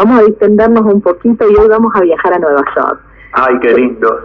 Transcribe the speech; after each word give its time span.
vamos 0.00 0.20
a 0.20 0.24
distendernos 0.24 0.94
un 0.94 1.02
poquito 1.02 1.44
y 1.50 1.56
hoy 1.56 1.68
vamos 1.68 1.92
a 1.94 2.00
viajar 2.00 2.32
a 2.32 2.38
Nueva 2.38 2.64
York. 2.74 3.00
Ay, 3.32 3.58
qué 3.60 3.74
lindo. 3.74 4.18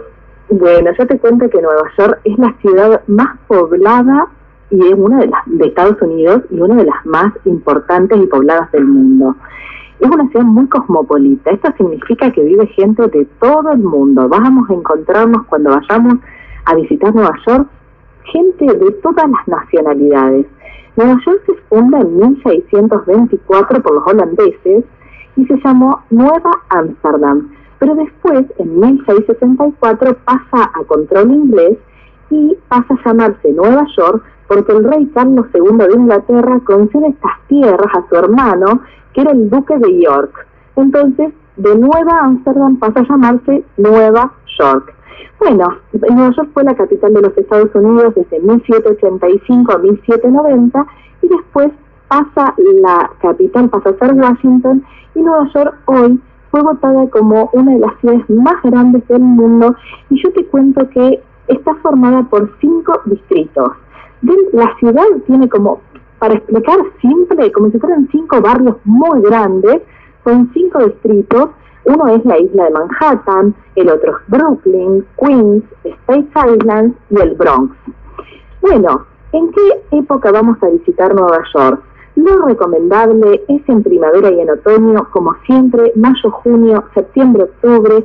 Bueno, 0.48 0.90
yo 0.98 1.06
te 1.06 1.18
cuento 1.18 1.50
que 1.50 1.60
Nueva 1.60 1.90
York 1.98 2.20
es 2.24 2.38
la 2.38 2.54
ciudad 2.62 3.02
más 3.08 3.36
poblada 3.46 4.26
y 4.70 4.80
es 4.86 4.94
una 4.94 5.18
de 5.18 5.26
las 5.26 5.42
de 5.44 5.66
Estados 5.66 6.00
Unidos 6.00 6.42
y 6.50 6.60
una 6.60 6.76
de 6.76 6.86
las 6.86 7.04
más 7.04 7.30
importantes 7.44 8.18
y 8.18 8.26
pobladas 8.26 8.72
del 8.72 8.86
mundo. 8.86 9.36
Es 10.00 10.08
una 10.08 10.26
ciudad 10.28 10.46
muy 10.46 10.66
cosmopolita. 10.68 11.50
Esto 11.50 11.70
significa 11.76 12.30
que 12.32 12.42
vive 12.42 12.66
gente 12.68 13.06
de 13.08 13.26
todo 13.38 13.70
el 13.72 13.80
mundo. 13.80 14.28
Vamos 14.30 14.70
a 14.70 14.74
encontrarnos 14.74 15.44
cuando 15.46 15.70
vayamos 15.70 16.14
a 16.64 16.74
visitar 16.74 17.14
Nueva 17.14 17.36
York 17.46 17.68
gente 18.32 18.64
de 18.64 18.92
todas 19.02 19.30
las 19.30 19.46
nacionalidades. 19.46 20.46
Nueva 20.96 21.20
York 21.26 21.42
se 21.44 21.54
funda 21.68 22.00
en 22.00 22.18
1624 22.18 23.82
por 23.82 23.94
los 23.94 24.06
holandeses 24.06 24.84
y 25.36 25.46
se 25.46 25.56
llamó 25.64 26.02
Nueva 26.10 26.50
Ámsterdam, 26.70 27.50
pero 27.78 27.94
después, 27.94 28.46
en 28.58 28.80
1664, 28.80 30.16
pasa 30.24 30.70
a 30.74 30.84
control 30.84 31.30
inglés 31.30 31.78
y 32.30 32.56
pasa 32.68 32.94
a 32.94 33.08
llamarse 33.08 33.52
Nueva 33.52 33.86
York 33.96 34.24
porque 34.48 34.72
el 34.72 34.84
rey 34.84 35.06
Carlos 35.14 35.46
II 35.54 35.76
de 35.76 35.94
Inglaterra 35.94 36.60
concede 36.64 37.08
estas 37.08 37.32
tierras 37.48 37.94
a 37.94 38.08
su 38.08 38.14
hermano, 38.14 38.80
que 39.12 39.22
era 39.22 39.32
el 39.32 39.50
duque 39.50 39.76
de 39.78 40.02
York. 40.02 40.46
Entonces, 40.76 41.32
de 41.56 41.76
Nueva 41.76 42.20
Ámsterdam 42.20 42.76
pasa 42.76 43.00
a 43.00 43.08
llamarse 43.08 43.64
Nueva 43.76 44.32
York. 44.58 44.94
Bueno, 45.38 45.68
Nueva 45.92 46.30
York 46.30 46.50
fue 46.54 46.64
la 46.64 46.74
capital 46.74 47.12
de 47.14 47.22
los 47.22 47.36
Estados 47.36 47.74
Unidos 47.74 48.14
desde 48.14 48.40
1785 48.40 49.72
a 49.72 49.78
1790 49.78 50.86
y 51.22 51.28
después 51.28 51.70
pasa 52.08 52.54
la 52.82 53.10
capital, 53.20 53.68
pasa 53.68 53.90
a 53.90 53.98
ser 53.98 54.14
Washington 54.14 54.84
y 55.16 55.22
Nueva 55.22 55.48
York 55.52 55.74
hoy 55.86 56.20
fue 56.50 56.62
votada 56.62 57.08
como 57.10 57.50
una 57.52 57.72
de 57.72 57.78
las 57.80 57.98
ciudades 58.00 58.28
más 58.30 58.62
grandes 58.62 59.06
del 59.08 59.22
mundo 59.22 59.74
y 60.10 60.22
yo 60.22 60.32
te 60.32 60.46
cuento 60.46 60.88
que 60.90 61.22
está 61.48 61.74
formada 61.76 62.22
por 62.24 62.50
cinco 62.60 63.00
distritos. 63.06 63.72
La 64.52 64.74
ciudad 64.78 65.04
tiene 65.26 65.48
como, 65.48 65.80
para 66.18 66.34
explicar 66.34 66.78
simple, 67.00 67.50
como 67.52 67.70
si 67.70 67.78
fueran 67.78 68.08
cinco 68.10 68.40
barrios 68.40 68.76
muy 68.84 69.20
grandes, 69.22 69.82
con 70.22 70.50
cinco 70.52 70.84
distritos 70.84 71.50
uno 71.86 72.08
es 72.08 72.24
la 72.24 72.38
isla 72.38 72.64
de 72.64 72.70
Manhattan, 72.70 73.54
el 73.76 73.88
otro 73.88 74.16
es 74.16 74.16
Brooklyn, 74.26 75.06
Queens, 75.20 75.62
States 75.84 76.30
Island 76.34 76.96
y 77.10 77.20
el 77.20 77.34
Bronx. 77.34 77.76
Bueno, 78.60 79.06
¿en 79.30 79.52
qué 79.52 79.82
época 79.92 80.32
vamos 80.32 80.60
a 80.64 80.68
visitar 80.68 81.14
Nueva 81.14 81.44
York? 81.54 81.80
Lo 82.16 82.46
recomendable 82.46 83.44
es 83.46 83.68
en 83.68 83.82
primavera 83.82 84.30
y 84.30 84.40
en 84.40 84.50
otoño, 84.50 85.06
como 85.10 85.34
siempre, 85.44 85.92
mayo, 85.96 86.30
junio, 86.30 86.82
septiembre, 86.94 87.44
octubre. 87.44 88.04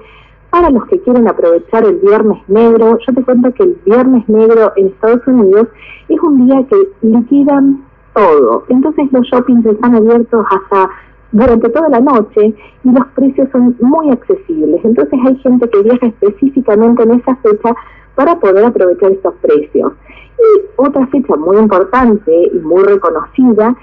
Para 0.50 0.70
los 0.70 0.86
que 0.88 1.00
quieren 1.00 1.30
aprovechar 1.30 1.86
el 1.86 1.96
Viernes 2.00 2.38
Negro, 2.50 3.00
yo 3.08 3.14
te 3.14 3.24
cuento 3.24 3.54
que 3.54 3.64
el 3.64 3.78
Viernes 3.86 4.28
Negro 4.28 4.74
en 4.76 4.88
Estados 4.88 5.26
Unidos 5.26 5.70
es 6.10 6.20
un 6.20 6.46
día 6.46 6.62
que 6.70 7.08
liquidan 7.08 7.86
todo. 8.14 8.66
Entonces 8.68 9.10
los 9.14 9.26
shoppings 9.28 9.66
están 9.66 9.96
abiertos 9.96 10.46
hasta 10.50 10.90
durante 11.32 11.70
toda 11.70 11.88
la 11.88 12.02
noche 12.02 12.54
y 12.84 12.92
los 12.92 13.08
precios 13.16 13.48
son 13.54 13.78
muy 13.80 14.10
accesibles. 14.10 14.84
Entonces 14.84 15.18
hay 15.26 15.38
gente 15.38 15.70
que 15.70 15.84
viaja 15.84 16.08
específicamente 16.08 17.04
en 17.04 17.12
esa 17.12 17.34
fecha 17.38 17.74
para 18.16 18.38
poder 18.38 18.66
aprovechar 18.66 19.14
estos 19.14 19.36
precios. 19.36 19.94
Y 20.38 20.62
otra 20.76 21.08
fecha 21.08 21.34
muy 21.38 21.56
importante 21.56 22.50
y 22.54 22.60
muy 22.60 22.84
reconocida 22.84 23.74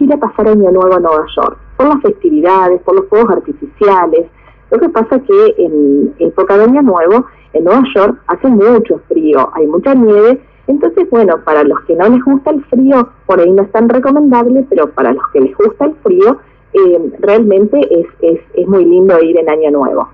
ir 0.00 0.12
a 0.12 0.16
pasar 0.16 0.48
Año 0.48 0.70
Nuevo 0.70 0.94
a 0.94 1.00
Nueva 1.00 1.26
York, 1.36 1.58
por 1.76 1.88
las 1.88 2.02
festividades, 2.02 2.80
por 2.82 2.96
los 2.96 3.08
fuegos 3.08 3.30
artificiales. 3.30 4.26
Lo 4.70 4.78
que 4.78 4.88
pasa 4.88 5.20
que 5.20 5.54
en 5.58 6.14
época 6.18 6.56
de 6.56 6.64
Año 6.64 6.82
Nuevo, 6.82 7.26
en 7.52 7.64
Nueva 7.64 7.82
York 7.94 8.20
hace 8.26 8.48
mucho 8.48 9.00
frío, 9.08 9.50
hay 9.54 9.66
mucha 9.66 9.94
nieve, 9.94 10.40
entonces, 10.68 11.08
bueno, 11.10 11.34
para 11.44 11.64
los 11.64 11.80
que 11.86 11.96
no 11.96 12.08
les 12.08 12.22
gusta 12.22 12.50
el 12.50 12.62
frío, 12.66 13.08
por 13.26 13.40
ahí 13.40 13.50
no 13.50 13.62
es 13.62 13.72
tan 13.72 13.88
recomendable, 13.88 14.66
pero 14.68 14.90
para 14.90 15.14
los 15.14 15.26
que 15.32 15.40
les 15.40 15.56
gusta 15.56 15.86
el 15.86 15.94
frío, 16.02 16.38
eh, 16.74 17.12
realmente 17.20 17.80
es, 17.90 18.06
es, 18.20 18.40
es 18.52 18.68
muy 18.68 18.84
lindo 18.84 19.18
ir 19.22 19.38
en 19.38 19.48
Año 19.48 19.70
Nuevo. 19.70 20.08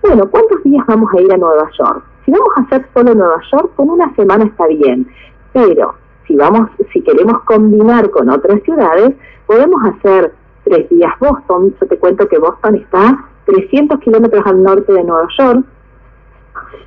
Bueno, 0.00 0.30
¿cuántos 0.30 0.62
días 0.64 0.84
vamos 0.86 1.12
a 1.12 1.20
ir 1.20 1.30
a 1.30 1.36
Nueva 1.36 1.70
York? 1.78 2.02
Si 2.24 2.30
vamos 2.30 2.48
a 2.56 2.60
hacer 2.62 2.86
solo 2.94 3.14
Nueva 3.14 3.40
York, 3.52 3.70
con 3.76 3.90
una 3.90 4.14
semana 4.14 4.44
está 4.44 4.66
bien, 4.66 5.06
pero 5.52 5.94
si 6.28 6.36
vamos, 6.36 6.68
si 6.92 7.00
queremos 7.00 7.42
combinar 7.44 8.10
con 8.10 8.28
otras 8.28 8.62
ciudades, 8.62 9.14
podemos 9.46 9.82
hacer 9.84 10.32
tres 10.62 10.88
días 10.90 11.12
Boston. 11.18 11.74
Yo 11.80 11.86
te 11.88 11.98
cuento 11.98 12.28
que 12.28 12.38
Boston 12.38 12.76
está 12.76 13.24
300 13.46 13.98
kilómetros 14.00 14.46
al 14.46 14.62
norte 14.62 14.92
de 14.92 15.02
Nueva 15.02 15.26
York. 15.38 15.64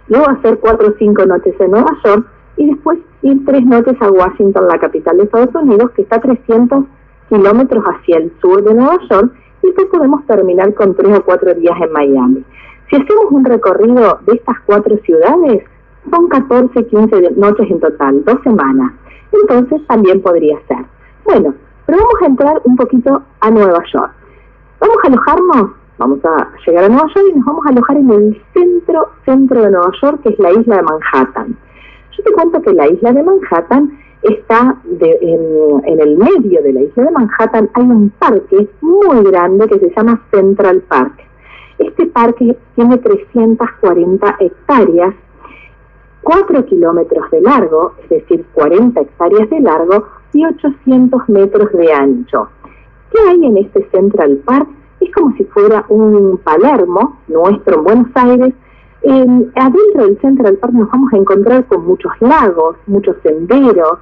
Luego 0.07 0.29
hacer 0.29 0.59
cuatro 0.59 0.89
o 0.89 0.93
cinco 0.99 1.25
noches 1.25 1.55
en 1.59 1.71
Nueva 1.71 1.91
York 2.05 2.27
y 2.57 2.67
después 2.67 2.99
ir 3.23 3.43
tres 3.45 3.65
noches 3.65 3.95
a 3.99 4.11
Washington, 4.11 4.67
la 4.67 4.79
capital 4.79 5.17
de 5.17 5.23
Estados 5.23 5.55
Unidos, 5.55 5.89
que 5.95 6.03
está 6.03 6.17
a 6.17 6.21
300 6.21 6.85
kilómetros 7.29 7.83
hacia 7.83 8.17
el 8.17 8.31
sur 8.41 8.63
de 8.63 8.75
Nueva 8.75 8.99
York 9.09 9.31
y 9.63 9.67
después 9.67 9.87
podemos 9.87 10.25
terminar 10.27 10.73
con 10.75 10.95
tres 10.95 11.17
o 11.17 11.23
cuatro 11.23 11.53
días 11.55 11.75
en 11.81 11.91
Miami. 11.91 12.45
Si 12.89 12.95
hacemos 12.97 13.25
un 13.31 13.45
recorrido 13.45 14.19
de 14.27 14.33
estas 14.33 14.59
cuatro 14.65 14.97
ciudades, 14.97 15.63
son 16.11 16.27
14, 16.27 16.85
15 16.85 17.31
noches 17.37 17.71
en 17.71 17.79
total, 17.79 18.23
dos 18.25 18.39
semanas. 18.43 18.91
Entonces 19.31 19.85
también 19.87 20.21
podría 20.21 20.57
ser. 20.67 20.85
Bueno, 21.23 21.53
pero 21.85 21.99
vamos 21.99 22.21
a 22.21 22.25
entrar 22.25 22.61
un 22.65 22.75
poquito 22.75 23.21
a 23.39 23.51
Nueva 23.51 23.83
York. 23.93 24.11
Vamos 24.79 24.97
a 25.03 25.07
alojarnos, 25.07 25.71
vamos 25.97 26.19
a 26.25 26.47
llegar 26.65 26.85
a 26.85 26.89
Nueva 26.89 27.07
York 27.13 27.27
y 27.29 27.37
nos 27.37 27.45
vamos 27.45 27.65
a 27.65 27.69
alojar 27.69 27.97
en 27.97 28.09
el 28.11 28.41
centro, 28.53 29.09
centro 29.25 29.61
de 29.61 29.71
Nueva 29.71 29.91
York, 30.01 30.21
que 30.23 30.29
es 30.29 30.39
la 30.39 30.51
isla 30.51 30.77
de 30.77 30.81
Manhattan. 30.83 31.57
Yo 32.17 32.23
te 32.23 32.31
cuento 32.33 32.61
que 32.61 32.73
la 32.73 32.87
isla 32.87 33.13
de 33.13 33.23
Manhattan 33.23 33.99
está 34.23 34.77
en, 34.85 35.99
el 35.99 36.17
medio 36.17 36.61
de 36.61 36.73
la 36.73 36.81
isla 36.81 37.03
de 37.03 37.11
Manhattan, 37.11 37.69
hay 37.73 37.83
un 37.83 38.09
parque 38.19 38.69
muy 38.81 39.23
grande 39.23 39.67
que 39.67 39.79
se 39.79 39.91
llama 39.95 40.21
Central 40.31 40.81
Park. 40.87 41.13
Este 41.79 42.05
parque 42.07 42.55
tiene 42.75 42.97
340 42.97 44.35
hectáreas, 44.39 45.15
4 46.31 46.65
kilómetros 46.65 47.29
de 47.29 47.41
largo, 47.41 47.91
es 48.03 48.09
decir, 48.09 48.45
40 48.53 49.01
hectáreas 49.01 49.49
de 49.49 49.59
largo 49.59 50.05
y 50.31 50.45
800 50.45 51.27
metros 51.27 51.69
de 51.73 51.91
ancho. 51.91 52.47
¿Qué 53.11 53.17
hay 53.29 53.45
en 53.45 53.57
este 53.57 53.85
Central 53.89 54.41
Park? 54.45 54.69
Es 55.01 55.11
como 55.11 55.35
si 55.35 55.43
fuera 55.43 55.83
un 55.89 56.37
Palermo, 56.37 57.17
nuestro 57.27 57.79
en 57.79 57.83
Buenos 57.83 58.07
Aires. 58.15 58.53
adentro 59.55 60.05
del 60.05 60.21
Central 60.21 60.55
Park 60.55 60.73
nos 60.73 60.89
vamos 60.89 61.11
a 61.11 61.17
encontrar 61.17 61.65
con 61.65 61.85
muchos 61.85 62.13
lagos, 62.21 62.77
muchos 62.87 63.17
senderos, 63.23 63.99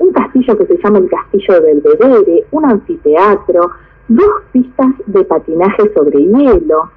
un 0.00 0.12
castillo 0.12 0.58
que 0.58 0.66
se 0.66 0.76
llama 0.82 0.98
el 0.98 1.08
Castillo 1.08 1.62
del 1.62 1.80
Belvedere, 1.80 2.44
un 2.50 2.66
anfiteatro, 2.66 3.70
dos 4.08 4.42
pistas 4.52 4.90
de 5.06 5.24
patinaje 5.24 5.94
sobre 5.94 6.18
hielo. 6.26 6.90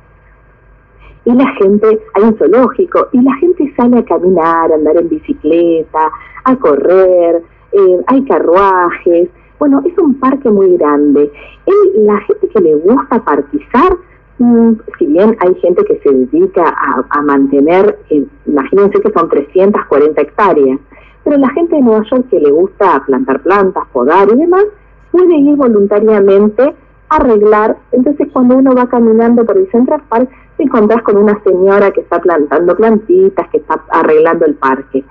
Y 1.25 1.31
la 1.33 1.47
gente, 1.53 1.99
hay 2.13 2.23
un 2.23 2.37
zoológico, 2.37 3.07
y 3.13 3.21
la 3.21 3.33
gente 3.35 3.73
sale 3.77 3.99
a 3.99 4.05
caminar, 4.05 4.71
a 4.71 4.75
andar 4.75 4.97
en 4.97 5.09
bicicleta, 5.09 6.11
a 6.43 6.55
correr, 6.57 7.41
eh, 7.71 8.03
hay 8.07 8.23
carruajes. 8.25 9.29
Bueno, 9.57 9.81
es 9.85 9.97
un 9.97 10.15
parque 10.15 10.49
muy 10.49 10.75
grande. 10.77 11.31
Y 11.65 11.99
la 12.01 12.19
gente 12.21 12.49
que 12.49 12.59
le 12.59 12.75
gusta 12.75 13.23
parquizar, 13.23 13.97
mm, 14.39 14.73
si 14.97 15.05
bien 15.05 15.37
hay 15.39 15.55
gente 15.55 15.85
que 15.85 15.99
se 15.99 16.11
dedica 16.11 16.75
a, 17.09 17.21
mantener, 17.21 17.97
eh, 18.09 18.25
imagínense 18.45 18.99
que 19.01 19.11
son 19.11 19.29
340 19.29 20.21
hectáreas, 20.21 20.79
pero 21.23 21.37
la 21.37 21.49
gente 21.51 21.77
de 21.77 21.81
Nueva 21.81 22.03
York 22.11 22.25
que 22.29 22.39
le 22.39 22.51
gusta 22.51 23.01
plantar 23.05 23.41
plantas, 23.43 23.85
podar 23.93 24.27
y 24.29 24.35
demás, 24.35 24.65
puede 25.11 25.35
ir 25.37 25.55
voluntariamente 25.55 26.63
a 27.09 27.15
arreglar. 27.15 27.77
Entonces 27.93 28.27
cuando 28.33 28.57
uno 28.57 28.75
va 28.75 28.87
caminando 28.87 29.45
por 29.45 29.57
el 29.57 29.71
Central 29.71 30.01
Park, 30.09 30.29
te 30.57 30.63
encontrás 30.63 31.01
con 31.03 31.17
una 31.17 31.41
señora 31.43 31.91
que 31.91 32.01
está 32.01 32.19
plantando 32.19 32.75
plantitas, 32.75 33.49
que 33.49 33.57
está 33.57 33.83
arreglando 33.89 34.45
el 34.45 34.55
parque. 34.55 35.03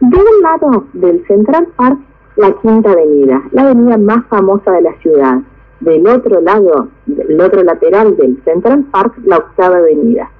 De 0.00 0.16
un 0.16 0.42
lado 0.42 0.84
del 0.92 1.24
Central 1.26 1.68
Park, 1.76 1.98
la 2.36 2.52
Quinta 2.52 2.92
Avenida, 2.92 3.42
la 3.52 3.62
avenida 3.62 3.98
más 3.98 4.24
famosa 4.26 4.72
de 4.72 4.82
la 4.82 4.94
ciudad. 4.98 5.38
Del 5.80 6.06
otro 6.08 6.40
lado, 6.40 6.88
del 7.06 7.40
otro 7.40 7.62
lateral 7.62 8.16
del 8.16 8.42
Central 8.44 8.84
Park, 8.90 9.14
la 9.24 9.38
Octava 9.38 9.78
Avenida. 9.78 10.30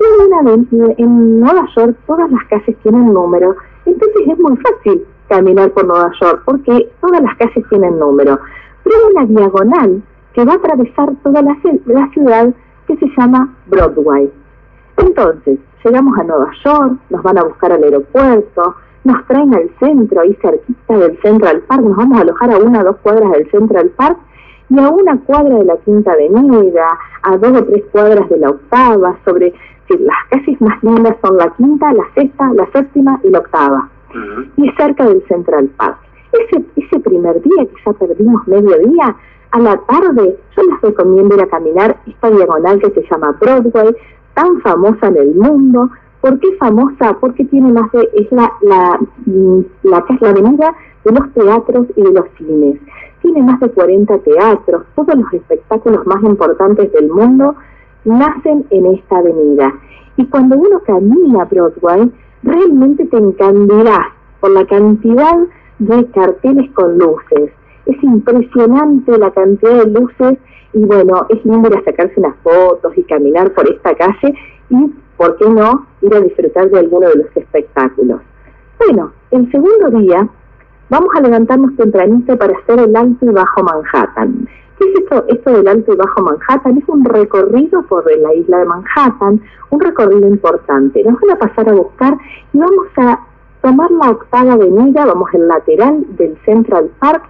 Y 0.00 1.02
en 1.02 1.40
Nueva 1.40 1.66
York 1.74 1.96
todas 2.06 2.30
las 2.30 2.44
calles 2.44 2.76
tienen 2.82 3.12
número 3.12 3.56
entonces 3.88 4.22
es 4.28 4.38
muy 4.38 4.56
fácil 4.56 5.04
caminar 5.28 5.70
por 5.72 5.86
Nueva 5.86 6.10
York 6.20 6.42
porque 6.44 6.90
todas 7.00 7.22
las 7.22 7.36
calles 7.36 7.64
tienen 7.68 7.98
número. 7.98 8.38
Pero 8.84 8.96
hay 8.96 9.12
una 9.14 9.26
diagonal 9.26 10.02
que 10.34 10.44
va 10.44 10.52
a 10.52 10.56
atravesar 10.56 11.14
toda 11.22 11.42
la, 11.42 11.56
la 11.86 12.08
ciudad 12.10 12.54
que 12.88 12.96
se 12.96 13.06
llama 13.16 13.54
Broadway. 13.66 14.32
Entonces, 14.96 15.58
llegamos 15.84 16.18
a 16.18 16.24
Nueva 16.24 16.50
York, 16.64 16.98
nos 17.10 17.22
van 17.22 17.38
a 17.38 17.44
buscar 17.44 17.72
al 17.72 17.84
aeropuerto, 17.84 18.74
nos 19.04 19.26
traen 19.26 19.54
al 19.54 19.70
centro, 19.78 20.20
ahí 20.20 20.36
cerquita 20.40 20.98
del 20.98 21.20
Central 21.20 21.60
Park, 21.68 21.82
nos 21.82 21.96
vamos 21.96 22.18
a 22.18 22.22
alojar 22.22 22.50
a 22.50 22.58
una 22.58 22.80
o 22.80 22.84
dos 22.84 22.96
cuadras 22.96 23.30
del 23.32 23.50
Central 23.50 23.90
Park 23.90 24.18
y 24.70 24.78
a 24.78 24.88
una 24.88 25.18
cuadra 25.20 25.56
de 25.56 25.64
la 25.64 25.76
Quinta 25.78 26.12
Avenida, 26.12 26.98
a 27.22 27.36
dos 27.36 27.60
o 27.60 27.64
tres 27.64 27.84
cuadras 27.92 28.28
de 28.28 28.38
la 28.38 28.50
octava, 28.50 29.16
sobre 29.24 29.52
si 29.88 29.98
las 29.98 30.16
calles 30.30 30.60
más 30.60 30.82
lindas 30.82 31.16
son 31.22 31.36
la 31.36 31.50
quinta, 31.56 31.92
la 31.92 32.04
sexta, 32.14 32.52
la 32.54 32.66
séptima 32.72 33.20
y 33.22 33.30
la 33.30 33.38
octava. 33.38 33.88
Y 34.56 34.70
cerca 34.72 35.06
del 35.06 35.22
Central 35.28 35.70
Park. 35.76 35.98
Ese, 36.32 36.64
ese 36.76 37.00
primer 37.00 37.40
día 37.40 37.64
que 37.64 37.74
ya 37.84 37.92
perdimos 37.92 38.46
medio 38.46 38.78
día, 38.78 39.16
a 39.50 39.58
la 39.58 39.76
tarde 39.78 40.36
yo 40.56 40.62
les 40.62 40.80
recomiendo 40.80 41.34
ir 41.34 41.42
a 41.42 41.48
caminar 41.48 41.96
esta 42.06 42.30
diagonal 42.30 42.80
que 42.80 42.90
se 42.90 43.06
llama 43.10 43.36
Broadway, 43.40 43.96
tan 44.34 44.60
famosa 44.60 45.08
en 45.08 45.16
el 45.16 45.34
mundo. 45.34 45.90
¿Por 46.20 46.38
qué 46.40 46.54
famosa? 46.56 47.16
Porque 47.20 47.44
tiene 47.44 47.72
más 47.72 47.90
de, 47.92 48.08
es 48.14 48.30
la, 48.32 48.52
la, 48.60 48.98
mm, 49.26 49.60
la, 49.84 50.04
la 50.20 50.30
avenida 50.30 50.74
de 51.04 51.12
los 51.12 51.32
teatros 51.32 51.86
y 51.96 52.02
de 52.02 52.12
los 52.12 52.26
cines. 52.36 52.80
Tiene 53.22 53.42
más 53.42 53.60
de 53.60 53.70
40 53.70 54.18
teatros, 54.18 54.84
todos 54.94 55.14
los 55.14 55.32
espectáculos 55.32 56.06
más 56.06 56.22
importantes 56.22 56.92
del 56.92 57.08
mundo 57.08 57.54
nacen 58.04 58.64
en 58.70 58.86
esta 58.86 59.18
avenida. 59.18 59.74
Y 60.16 60.26
cuando 60.26 60.56
uno 60.56 60.80
camina 60.80 61.44
Broadway, 61.44 62.10
realmente 62.42 63.06
te 63.06 63.16
encandilás 63.16 64.06
por 64.40 64.50
la 64.50 64.64
cantidad 64.66 65.38
de 65.78 66.06
carteles 66.06 66.70
con 66.72 66.98
luces. 66.98 67.52
Es 67.88 68.02
impresionante 68.02 69.18
la 69.18 69.30
cantidad 69.30 69.84
de 69.84 69.90
luces 69.90 70.38
y 70.74 70.84
bueno, 70.84 71.26
es 71.30 71.42
lindo 71.44 71.70
ir 71.70 71.78
a 71.78 71.84
sacarse 71.84 72.14
unas 72.18 72.36
fotos 72.42 72.92
y 72.96 73.02
caminar 73.04 73.50
por 73.54 73.68
esta 73.68 73.94
calle 73.94 74.34
y, 74.68 74.94
¿por 75.16 75.36
qué 75.38 75.48
no?, 75.48 75.86
ir 76.02 76.14
a 76.14 76.20
disfrutar 76.20 76.68
de 76.70 76.78
alguno 76.78 77.08
de 77.08 77.16
los 77.16 77.36
espectáculos. 77.36 78.20
Bueno, 78.78 79.12
el 79.30 79.50
segundo 79.50 79.88
día 79.98 80.28
vamos 80.90 81.08
a 81.16 81.22
levantarnos 81.22 81.74
tempranito 81.76 82.36
para 82.36 82.58
hacer 82.58 82.78
el 82.78 82.94
alto 82.94 83.24
y 83.24 83.30
bajo 83.30 83.62
Manhattan. 83.62 84.46
¿Qué 84.78 84.84
es 84.84 85.00
esto, 85.00 85.24
esto 85.28 85.50
del 85.50 85.66
alto 85.66 85.94
y 85.94 85.96
bajo 85.96 86.22
Manhattan? 86.22 86.76
Es 86.76 86.88
un 86.88 87.04
recorrido 87.06 87.82
por 87.84 88.04
la 88.18 88.34
isla 88.34 88.58
de 88.58 88.64
Manhattan, 88.66 89.40
un 89.70 89.80
recorrido 89.80 90.28
importante. 90.28 91.02
Nos 91.02 91.18
van 91.20 91.30
a 91.30 91.38
pasar 91.38 91.70
a 91.70 91.72
buscar 91.72 92.18
y 92.52 92.58
vamos 92.58 92.86
a 92.98 93.18
tomar 93.62 93.90
la 93.90 94.10
octava 94.10 94.52
avenida, 94.52 95.06
vamos 95.06 95.30
el 95.32 95.48
lateral 95.48 96.04
del 96.18 96.36
Central 96.44 96.90
Park 97.00 97.22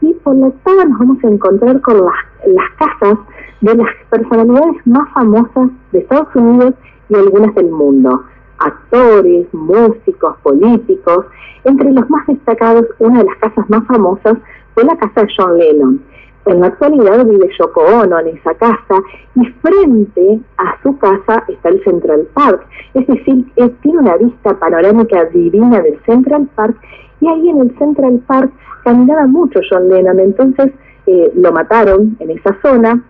y 0.00 0.14
por 0.14 0.36
la 0.36 0.48
octava 0.48 0.84
nos 0.84 0.98
vamos 0.98 1.24
a 1.24 1.28
encontrar 1.28 1.80
con 1.80 2.04
las, 2.04 2.14
las 2.46 2.70
casas 2.78 3.18
de 3.60 3.74
las 3.74 3.88
personalidades 4.10 4.86
más 4.86 5.08
famosas 5.12 5.70
de 5.92 5.98
Estados 6.00 6.34
Unidos 6.34 6.74
y 7.08 7.14
algunas 7.14 7.54
del 7.54 7.70
mundo. 7.70 8.22
Actores, 8.58 9.46
músicos, 9.52 10.36
políticos. 10.42 11.26
Entre 11.64 11.92
los 11.92 12.08
más 12.10 12.26
destacados, 12.26 12.86
una 12.98 13.18
de 13.18 13.24
las 13.24 13.36
casas 13.38 13.68
más 13.70 13.84
famosas 13.86 14.38
fue 14.74 14.84
la 14.84 14.96
casa 14.96 15.22
de 15.22 15.28
John 15.36 15.58
Lennon. 15.58 16.00
En 16.46 16.60
la 16.60 16.68
actualidad 16.68 17.26
vive 17.26 17.50
Yoko 17.58 17.82
Ono 17.82 18.20
en 18.20 18.28
esa 18.28 18.54
casa 18.54 19.02
y 19.34 19.44
frente 19.60 20.40
a 20.56 20.82
su 20.82 20.96
casa 20.96 21.44
está 21.46 21.68
el 21.68 21.84
Central 21.84 22.26
Park. 22.32 22.66
Es 22.94 23.06
decir, 23.06 23.52
tiene 23.82 23.98
una 23.98 24.16
vista 24.16 24.58
panorámica 24.58 25.26
divina 25.26 25.80
del 25.82 26.00
Central 26.06 26.48
Park 26.54 26.76
y 27.20 27.28
ahí 27.28 27.48
en 27.48 27.60
el 27.60 27.78
Central 27.78 28.20
Park 28.26 28.52
caminaba 28.84 29.26
mucho 29.26 29.60
John 29.68 29.88
Lennon, 29.88 30.20
entonces 30.20 30.72
eh, 31.06 31.32
lo 31.34 31.52
mataron 31.52 32.16
en 32.20 32.30
esa 32.30 32.56
zona 32.62 33.02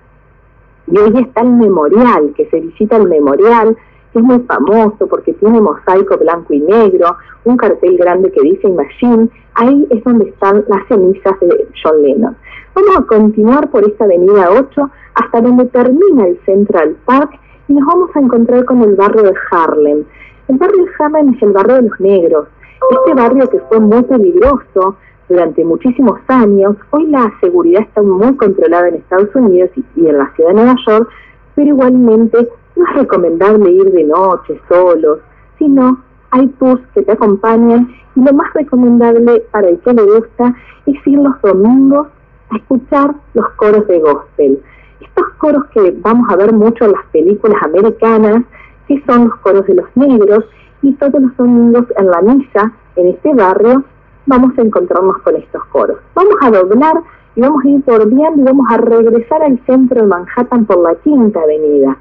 y 0.86 0.98
hoy 0.98 1.20
está 1.20 1.42
el 1.42 1.50
memorial, 1.50 2.32
que 2.36 2.46
se 2.46 2.60
visita 2.60 2.96
el 2.96 3.08
memorial, 3.08 3.76
que 4.12 4.18
es 4.18 4.24
muy 4.24 4.38
famoso 4.40 5.06
porque 5.06 5.34
tiene 5.34 5.60
mosaico 5.60 6.16
blanco 6.16 6.54
y 6.54 6.60
negro, 6.60 7.16
un 7.44 7.56
cartel 7.56 7.96
grande 7.98 8.32
que 8.32 8.40
dice 8.40 8.68
Imagine, 8.68 9.28
ahí 9.54 9.86
es 9.90 10.02
donde 10.04 10.30
están 10.30 10.64
las 10.68 10.86
cenizas 10.88 11.38
de 11.40 11.68
John 11.82 12.02
Lennon. 12.02 12.36
Vamos 12.74 12.96
a 12.96 13.02
continuar 13.02 13.68
por 13.70 13.86
esta 13.86 14.04
avenida 14.04 14.48
8 14.50 14.90
hasta 15.14 15.40
donde 15.40 15.66
termina 15.66 16.28
el 16.28 16.38
Central 16.46 16.96
Park 17.04 17.38
y 17.66 17.74
nos 17.74 17.86
vamos 17.86 18.10
a 18.14 18.20
encontrar 18.20 18.64
con 18.64 18.82
el 18.82 18.94
barrio 18.94 19.24
de 19.24 19.34
Harlem. 19.50 20.04
El 20.48 20.56
barrio 20.56 20.84
de 20.84 20.90
Harlem 20.98 21.34
es 21.34 21.42
el 21.42 21.52
barrio 21.52 21.74
de 21.76 21.82
los 21.82 22.00
negros, 22.00 22.48
este 22.90 23.14
barrio 23.14 23.48
que 23.48 23.60
fue 23.68 23.80
muy 23.80 24.02
peligroso 24.02 24.96
durante 25.28 25.64
muchísimos 25.64 26.18
años, 26.28 26.76
hoy 26.90 27.06
la 27.06 27.30
seguridad 27.40 27.82
está 27.82 28.02
muy 28.02 28.34
controlada 28.36 28.88
en 28.88 28.94
Estados 28.94 29.34
Unidos 29.34 29.70
y, 29.96 30.06
en 30.06 30.16
la 30.16 30.32
ciudad 30.34 30.50
de 30.50 30.54
Nueva 30.54 30.76
York, 30.86 31.08
pero 31.54 31.68
igualmente 31.68 32.48
no 32.76 32.84
es 32.84 32.96
recomendable 32.96 33.70
ir 33.70 33.92
de 33.92 34.04
noche 34.04 34.58
solos, 34.68 35.18
sino 35.58 35.98
hay 36.30 36.46
tours 36.58 36.80
que 36.94 37.02
te 37.02 37.12
acompañan 37.12 37.94
y 38.16 38.20
lo 38.20 38.32
más 38.32 38.52
recomendable 38.54 39.42
para 39.50 39.68
el 39.68 39.78
que 39.80 39.92
le 39.92 40.02
gusta 40.02 40.54
es 40.86 41.06
ir 41.06 41.18
los 41.18 41.40
domingos 41.42 42.08
a 42.50 42.56
escuchar 42.56 43.14
los 43.34 43.48
coros 43.56 43.86
de 43.86 43.98
gospel. 43.98 44.62
Estos 45.00 45.28
coros 45.38 45.64
que 45.74 45.94
vamos 46.00 46.30
a 46.30 46.36
ver 46.36 46.52
mucho 46.52 46.86
en 46.86 46.92
las 46.92 47.04
películas 47.12 47.62
americanas, 47.62 48.44
que 48.86 49.02
son 49.06 49.28
los 49.28 49.36
coros 49.40 49.66
de 49.66 49.74
los 49.74 49.86
negros, 49.94 50.44
y 50.82 50.92
todos 50.94 51.20
los 51.20 51.36
domingos 51.36 51.86
en 51.96 52.10
la 52.10 52.22
misa 52.22 52.72
en 52.96 53.08
este 53.08 53.34
barrio 53.34 53.84
vamos 54.26 54.56
a 54.58 54.62
encontrarnos 54.62 55.18
con 55.18 55.36
estos 55.36 55.64
coros. 55.66 55.98
Vamos 56.14 56.34
a 56.42 56.50
doblar 56.50 57.02
y 57.34 57.40
vamos 57.40 57.64
a 57.64 57.68
ir 57.68 57.82
volviendo 57.86 58.42
y 58.42 58.44
vamos 58.44 58.66
a 58.70 58.76
regresar 58.76 59.42
al 59.42 59.58
centro 59.66 60.02
de 60.02 60.06
Manhattan 60.06 60.66
por 60.66 60.78
la 60.82 60.94
Quinta 60.96 61.40
Avenida. 61.40 61.96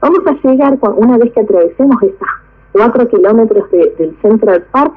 Vamos 0.00 0.20
a 0.26 0.48
llegar, 0.48 0.78
una 0.96 1.18
vez 1.18 1.32
que 1.32 1.40
atravesemos 1.40 2.02
estos 2.02 2.28
cuatro 2.72 3.08
kilómetros 3.08 3.70
del 3.70 4.16
Central 4.20 4.64
Park, 4.72 4.92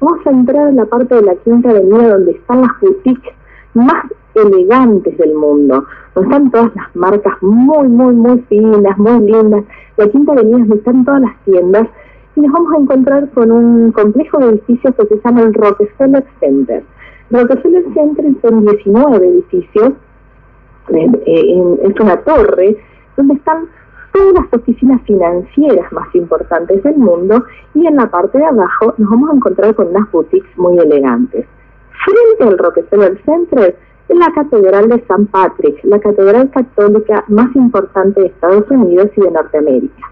vamos 0.00 0.26
a 0.26 0.30
entrar 0.30 0.68
en 0.68 0.76
la 0.76 0.84
parte 0.84 1.14
de 1.14 1.22
la 1.22 1.34
Quinta 1.36 1.70
Avenida 1.70 2.08
donde 2.10 2.32
están 2.32 2.60
las 2.60 2.80
boutiques 2.80 3.34
más 3.74 4.04
elegantes 4.34 5.16
del 5.18 5.34
mundo, 5.34 5.84
donde 6.14 6.28
están 6.28 6.50
todas 6.50 6.76
las 6.76 6.96
marcas 6.96 7.34
muy, 7.40 7.88
muy, 7.88 8.14
muy 8.14 8.40
finas, 8.48 8.98
muy 8.98 9.20
lindas. 9.30 9.64
La 9.96 10.08
Quinta 10.08 10.32
Avenida 10.32 10.58
es 10.58 10.68
donde 10.68 10.76
están 10.76 11.04
todas 11.04 11.20
las 11.22 11.44
tiendas 11.44 11.88
y 12.36 12.40
nos 12.40 12.52
vamos 12.52 12.72
a 12.74 12.78
encontrar 12.78 13.28
con 13.30 13.50
un 13.50 13.92
complejo 13.92 14.38
de 14.38 14.50
edificios 14.50 14.94
que 14.94 15.06
se 15.06 15.20
llama 15.24 15.42
el 15.42 15.54
Rockefeller 15.54 16.24
Center. 16.38 16.82
Rockefeller 17.30 17.84
Center 17.94 18.24
son 18.42 18.64
19 18.64 19.26
edificios, 19.26 19.92
es 20.88 22.00
una 22.00 22.16
torre 22.18 22.76
donde 23.16 23.34
están 23.34 23.66
todas 24.12 24.34
las 24.34 24.60
oficinas 24.60 25.00
financieras 25.02 25.92
más 25.92 26.12
importantes 26.14 26.82
del 26.82 26.96
mundo 26.96 27.44
y 27.74 27.86
en 27.86 27.96
la 27.96 28.10
parte 28.10 28.38
de 28.38 28.44
abajo 28.44 28.94
nos 28.98 29.10
vamos 29.10 29.30
a 29.30 29.34
encontrar 29.34 29.74
con 29.74 29.88
unas 29.88 30.10
boutiques 30.10 30.56
muy 30.56 30.78
elegantes. 30.78 31.46
Frente 32.04 32.44
al 32.44 32.58
Rockefeller 32.58 33.20
Center 33.24 33.76
es 34.08 34.18
la 34.18 34.32
Catedral 34.32 34.88
de 34.88 35.04
San 35.06 35.26
Patrick, 35.26 35.78
la 35.84 36.00
catedral 36.00 36.50
católica 36.50 37.24
más 37.28 37.54
importante 37.54 38.20
de 38.20 38.26
Estados 38.26 38.68
Unidos 38.70 39.10
y 39.16 39.20
de 39.20 39.30
Norteamérica 39.30 40.09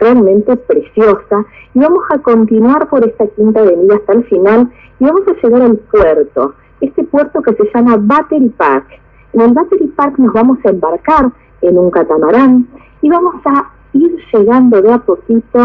realmente 0.00 0.56
preciosa 0.56 1.44
y 1.74 1.78
vamos 1.78 2.04
a 2.10 2.18
continuar 2.18 2.88
por 2.88 3.06
esta 3.06 3.26
quinta 3.28 3.60
avenida 3.60 3.96
hasta 3.96 4.14
el 4.14 4.24
final 4.24 4.70
y 4.98 5.04
vamos 5.04 5.22
a 5.28 5.46
llegar 5.46 5.62
al 5.62 5.76
puerto, 5.76 6.54
este 6.80 7.04
puerto 7.04 7.42
que 7.42 7.54
se 7.54 7.70
llama 7.74 7.96
Battery 7.98 8.48
Park. 8.50 8.86
En 9.32 9.42
el 9.42 9.52
Battery 9.52 9.86
Park 9.88 10.18
nos 10.18 10.32
vamos 10.32 10.58
a 10.64 10.70
embarcar 10.70 11.30
en 11.62 11.78
un 11.78 11.90
catamarán 11.90 12.66
y 13.02 13.10
vamos 13.10 13.36
a 13.44 13.70
ir 13.92 14.16
llegando 14.32 14.80
de 14.82 14.92
a 14.92 14.98
poquito 14.98 15.58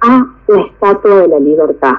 a 0.00 0.26
la 0.46 0.60
Estatua 0.62 1.16
de 1.16 1.28
la 1.28 1.38
Libertad. 1.38 1.94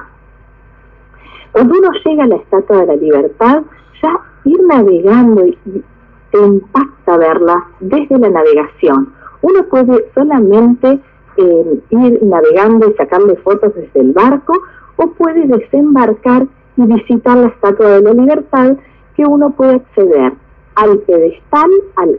Cuando 1.52 1.74
uno 1.78 1.90
llega 2.04 2.24
a 2.24 2.28
la 2.28 2.36
Estatua 2.36 2.78
de 2.78 2.86
la 2.86 2.96
Libertad, 2.96 3.62
ya 4.02 4.20
ir 4.44 4.60
navegando 4.64 5.46
y 5.46 5.84
te 6.30 6.38
impacta 6.38 7.16
verla 7.18 7.66
desde 7.80 8.18
la 8.18 8.30
navegación. 8.30 9.12
Uno 9.42 9.64
puede 9.64 10.10
solamente 10.14 11.00
ir 11.36 12.22
navegando 12.22 12.90
y 12.90 12.94
sacarle 12.94 13.36
fotos 13.36 13.74
desde 13.74 14.00
el 14.00 14.12
barco 14.12 14.54
o 14.96 15.06
puede 15.12 15.46
desembarcar 15.46 16.46
y 16.76 16.82
visitar 16.82 17.36
la 17.36 17.48
Estatua 17.48 17.88
de 17.90 18.02
la 18.02 18.12
Libertad 18.12 18.76
que 19.16 19.24
uno 19.24 19.50
puede 19.50 19.76
acceder 19.76 20.32
al 20.74 20.98
pedestal, 21.00 21.70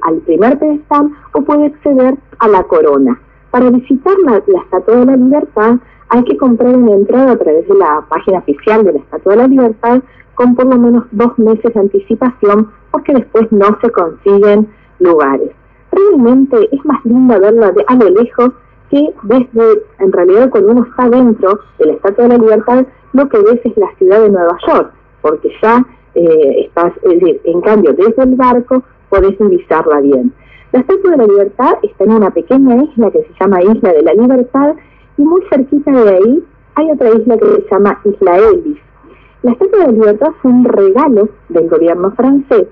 al, 0.02 0.18
primer 0.20 0.60
pedestal 0.60 1.10
o 1.34 1.42
puede 1.42 1.68
acceder 1.68 2.16
a 2.40 2.48
la 2.48 2.64
corona. 2.64 3.20
Para 3.52 3.70
visitar 3.70 4.14
la, 4.26 4.44
la 4.46 4.62
Estatua 4.62 4.98
de 4.98 5.06
la 5.06 5.16
Libertad 5.16 5.76
hay 6.10 6.24
que 6.24 6.38
comprar 6.38 6.76
una 6.76 6.94
entrada 6.94 7.32
a 7.32 7.38
través 7.38 7.68
de 7.68 7.76
la 7.76 8.06
página 8.10 8.40
oficial 8.40 8.84
de 8.84 8.94
la 8.94 9.00
Estatua 9.00 9.34
de 9.34 9.38
la 9.38 9.48
Libertad 9.48 10.02
con 10.36 10.56
por 10.56 10.66
lo 10.66 10.78
menos 10.78 11.06
dos 11.12 11.38
meses 11.38 11.74
de 11.74 11.80
anticipación 11.80 12.70
porque 12.92 13.14
después 13.14 13.52
no 13.52 13.78
se 13.82 13.92
consiguen 13.92 14.68
lugares. 15.00 15.52
Realmente 15.92 16.58
es 16.72 16.86
más 16.86 17.04
lindo 17.06 17.40
verla 17.40 17.72
de, 17.72 17.84
a 17.88 17.96
lo 17.96 18.10
lejos 18.10 18.52
que 18.94 19.12
desde, 19.24 19.82
en 19.98 20.12
realidad 20.12 20.52
cuando 20.52 20.72
uno 20.72 20.84
está 20.84 21.10
dentro 21.10 21.60
de 21.80 21.88
la 21.88 21.94
Estatua 21.94 22.26
de 22.26 22.38
la 22.38 22.44
Libertad, 22.44 22.86
lo 23.14 23.28
que 23.28 23.40
ves 23.40 23.60
es 23.64 23.76
la 23.76 23.90
ciudad 23.98 24.22
de 24.22 24.30
Nueva 24.30 24.56
York, 24.68 24.92
porque 25.22 25.52
ya 25.64 25.84
eh, 26.14 26.66
estás, 26.68 26.94
es 27.02 27.20
decir, 27.20 27.42
en 27.44 27.62
cambio 27.62 27.94
desde 27.94 28.22
el 28.22 28.36
barco 28.36 28.84
podés 29.10 29.36
divisarla 29.40 30.00
bien. 30.02 30.32
La 30.74 30.82
Estatua 30.82 31.10
de 31.10 31.18
la 31.18 31.26
Libertad 31.26 31.74
está 31.82 32.04
en 32.04 32.12
una 32.12 32.30
pequeña 32.30 32.84
isla 32.84 33.10
que 33.10 33.24
se 33.24 33.34
llama 33.40 33.64
Isla 33.64 33.94
de 33.94 34.04
la 34.04 34.14
Libertad 34.14 34.76
y 35.18 35.24
muy 35.24 35.42
cerquita 35.50 35.92
de 35.92 36.16
ahí 36.16 36.44
hay 36.76 36.92
otra 36.92 37.10
isla 37.10 37.38
que 37.38 37.46
se 37.46 37.70
llama 37.72 38.00
Isla 38.04 38.38
Ellis. 38.38 38.78
La 39.42 39.54
Estatua 39.54 39.80
de 39.80 39.86
la 39.88 39.92
Libertad 39.94 40.30
fue 40.40 40.52
un 40.52 40.66
regalo 40.66 41.30
del 41.50 41.68
gobierno 41.68 42.12
francés 42.12 42.68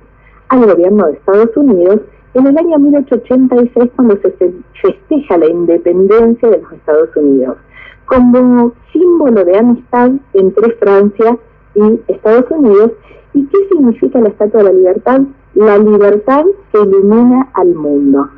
al 0.50 0.66
gobierno 0.68 1.08
de 1.08 1.14
Estados 1.14 1.58
Unidos 1.58 2.02
en 2.34 2.48
el 2.48 2.58
año 2.58 2.80
1886 2.80 3.92
cuando 3.96 4.18
se 4.18 4.54
festeja 4.82 5.38
la 5.38 5.48
independencia 5.48 6.50
de 6.50 6.62
los 6.62 6.72
Estados 6.72 7.10
Unidos, 7.16 7.58
como 8.06 8.74
símbolo 8.92 9.44
de 9.44 9.58
amistad 9.58 10.12
entre 10.34 10.72
Francia 10.76 11.38
y 11.76 12.00
Estados 12.08 12.46
Unidos. 12.50 12.92
¿Y 13.34 13.46
qué 13.46 13.58
significa 13.70 14.20
la 14.20 14.30
Estatua 14.30 14.64
de 14.64 14.66
la 14.66 14.74
Libertad? 14.74 15.22
La 15.56 15.78
libertad 15.78 16.46
que 16.72 16.82
ilumina 16.82 17.50
al 17.54 17.74
mundo. 17.76 18.30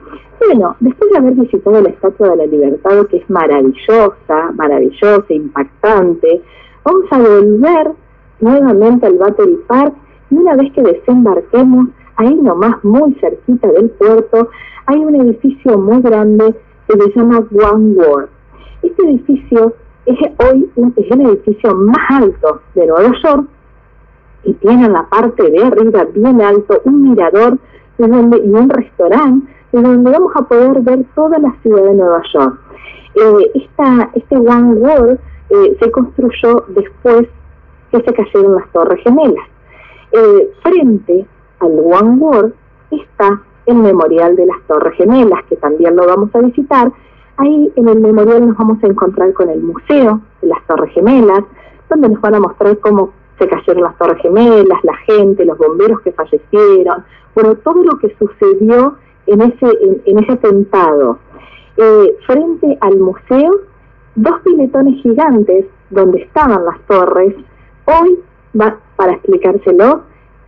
Bueno, 0.46 0.76
después 0.80 1.12
de 1.12 1.18
haber 1.18 1.34
visitado 1.34 1.82
la 1.82 1.90
Estatua 1.90 2.30
de 2.30 2.36
la 2.38 2.46
Libertad, 2.46 3.06
que 3.08 3.18
es 3.18 3.30
maravillosa, 3.30 4.52
maravillosa, 4.56 5.34
impactante, 5.34 6.42
vamos 6.84 7.06
a 7.12 7.18
volver 7.18 7.92
nuevamente 8.40 9.06
al 9.08 9.18
Battery 9.18 9.58
Park 9.68 9.94
y 10.30 10.36
una 10.36 10.56
vez 10.56 10.72
que 10.74 10.82
desembarquemos, 10.82 11.90
ahí 12.18 12.36
nomás 12.36 12.84
muy 12.84 13.14
cerquita 13.16 13.68
del 13.70 13.90
puerto, 13.92 14.50
hay 14.86 15.00
un 15.00 15.16
edificio 15.16 15.78
muy 15.78 16.02
grande 16.02 16.56
que 16.88 16.98
se 16.98 17.20
llama 17.20 17.46
One 17.52 17.96
World. 17.96 18.30
Este 18.82 19.04
edificio 19.04 19.74
es 20.06 20.18
hoy 20.46 20.70
es 20.98 21.12
el 21.12 21.22
edificio 21.22 21.74
más 21.76 22.10
alto 22.10 22.62
de 22.76 22.88
Nueva 22.88 23.14
York 23.24 23.48
y 24.44 24.54
tiene 24.54 24.86
en 24.86 24.94
la 24.94 25.04
parte 25.04 25.50
de 25.50 25.64
arriba 25.64 26.06
bien 26.14 26.42
alto 26.42 26.82
un 26.84 27.02
mirador 27.02 27.58
y 27.98 28.04
un 28.04 28.70
restaurante 28.70 29.48
de 29.72 29.82
donde 29.82 30.12
vamos 30.12 30.34
a 30.36 30.42
poder 30.44 30.82
ver 30.82 31.06
toda 31.16 31.38
la 31.40 31.54
ciudad 31.62 31.84
de 31.84 31.94
Nueva 31.94 32.22
York. 32.34 32.60
Eh, 33.16 33.52
esta, 33.56 34.10
este 34.14 34.36
One 34.36 34.74
World 34.74 35.20
eh, 35.50 35.78
se 35.80 35.92
construyó 35.92 36.66
después 36.70 37.28
que 37.92 38.02
se 38.02 38.14
cayeron 38.14 38.56
las 38.56 38.70
Torres 38.72 39.02
Gemelas. 39.04 39.48
Eh, 40.12 40.52
frente 40.62 41.26
al 41.64 41.80
One 41.80 42.18
World 42.20 42.54
está 42.92 43.42
el 43.66 43.78
Memorial 43.78 44.36
de 44.36 44.46
las 44.46 44.62
Torres 44.68 44.96
Gemelas, 44.96 45.44
que 45.50 45.56
también 45.56 45.96
lo 45.96 46.06
vamos 46.06 46.30
a 46.36 46.40
visitar. 46.40 46.92
Ahí 47.38 47.72
en 47.76 47.88
el 47.88 48.00
memorial 48.00 48.48
nos 48.48 48.58
vamos 48.58 48.84
a 48.84 48.88
encontrar 48.88 49.34
con 49.34 49.50
el 49.50 49.62
Museo 49.62 50.22
de 50.42 50.48
las 50.48 50.62
Torres 50.68 50.94
Gemelas, 50.94 51.44
donde 51.90 52.10
nos 52.10 52.22
van 52.22 52.36
a 52.36 52.40
mostrar 52.40 52.78
cómo 52.80 53.12
se 53.40 53.48
cayeron 53.48 53.84
las 53.84 53.98
Torres 53.98 54.22
Gemelas, 54.22 54.84
la 54.84 54.96
gente, 54.98 55.46
los 55.46 55.58
bomberos 55.58 56.02
que 56.02 56.12
fallecieron, 56.12 57.04
bueno, 57.34 57.56
todo 57.56 57.84
lo 57.84 57.98
que 57.98 58.16
sucedió 58.20 58.96
en 59.26 59.42
ese, 59.42 59.68
en, 60.06 60.20
ese 60.20 60.34
atentado. 60.34 61.18
Eh, 61.78 62.18
frente 62.28 62.78
al 62.82 62.98
museo, 62.98 63.52
dos 64.16 64.40
piletones 64.44 65.02
gigantes 65.02 65.66
donde 65.90 66.22
estaban 66.22 66.64
las 66.66 66.80
torres, 66.82 67.34
hoy, 67.86 68.20
va, 68.60 68.78
para 68.96 69.14
explicárselo, 69.14 70.04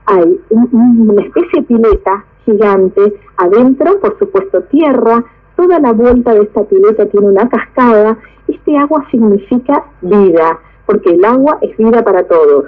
hay 0.05 0.39
una 0.49 1.21
especie 1.23 1.61
de 1.61 1.67
pileta 1.67 2.25
gigante, 2.45 3.13
adentro, 3.37 3.99
por 3.99 4.17
supuesto, 4.19 4.61
tierra, 4.63 5.23
toda 5.55 5.79
la 5.79 5.93
vuelta 5.93 6.33
de 6.33 6.41
esta 6.41 6.63
pileta 6.63 7.05
tiene 7.07 7.27
una 7.27 7.49
cascada, 7.49 8.17
este 8.47 8.77
agua 8.77 9.05
significa 9.09 9.85
vida, 10.01 10.59
porque 10.85 11.11
el 11.11 11.25
agua 11.25 11.57
es 11.61 11.75
vida 11.77 12.03
para 12.03 12.23
todos. 12.23 12.65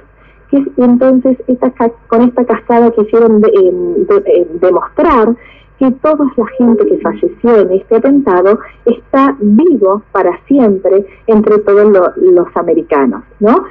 Que 0.49 0.63
entonces 0.77 1.37
esta, 1.47 1.71
con 2.07 2.21
esta 2.21 2.45
cascada 2.45 2.91
quisieron 2.91 3.41
de, 3.41 4.47
demostrar 4.61 5.35
que 5.79 5.91
toda 5.91 6.25
la 6.35 6.45
gente 6.57 6.85
que 6.85 6.97
falleció 6.99 7.55
en 7.61 7.71
este 7.71 7.95
atentado 7.95 8.59
está 8.85 9.35
vivo 9.39 10.01
para 10.11 10.39
siempre 10.47 11.05
entre 11.27 11.59
todos 11.59 12.13
los 12.17 12.47
americanos, 12.55 13.23
¿no? 13.39 13.63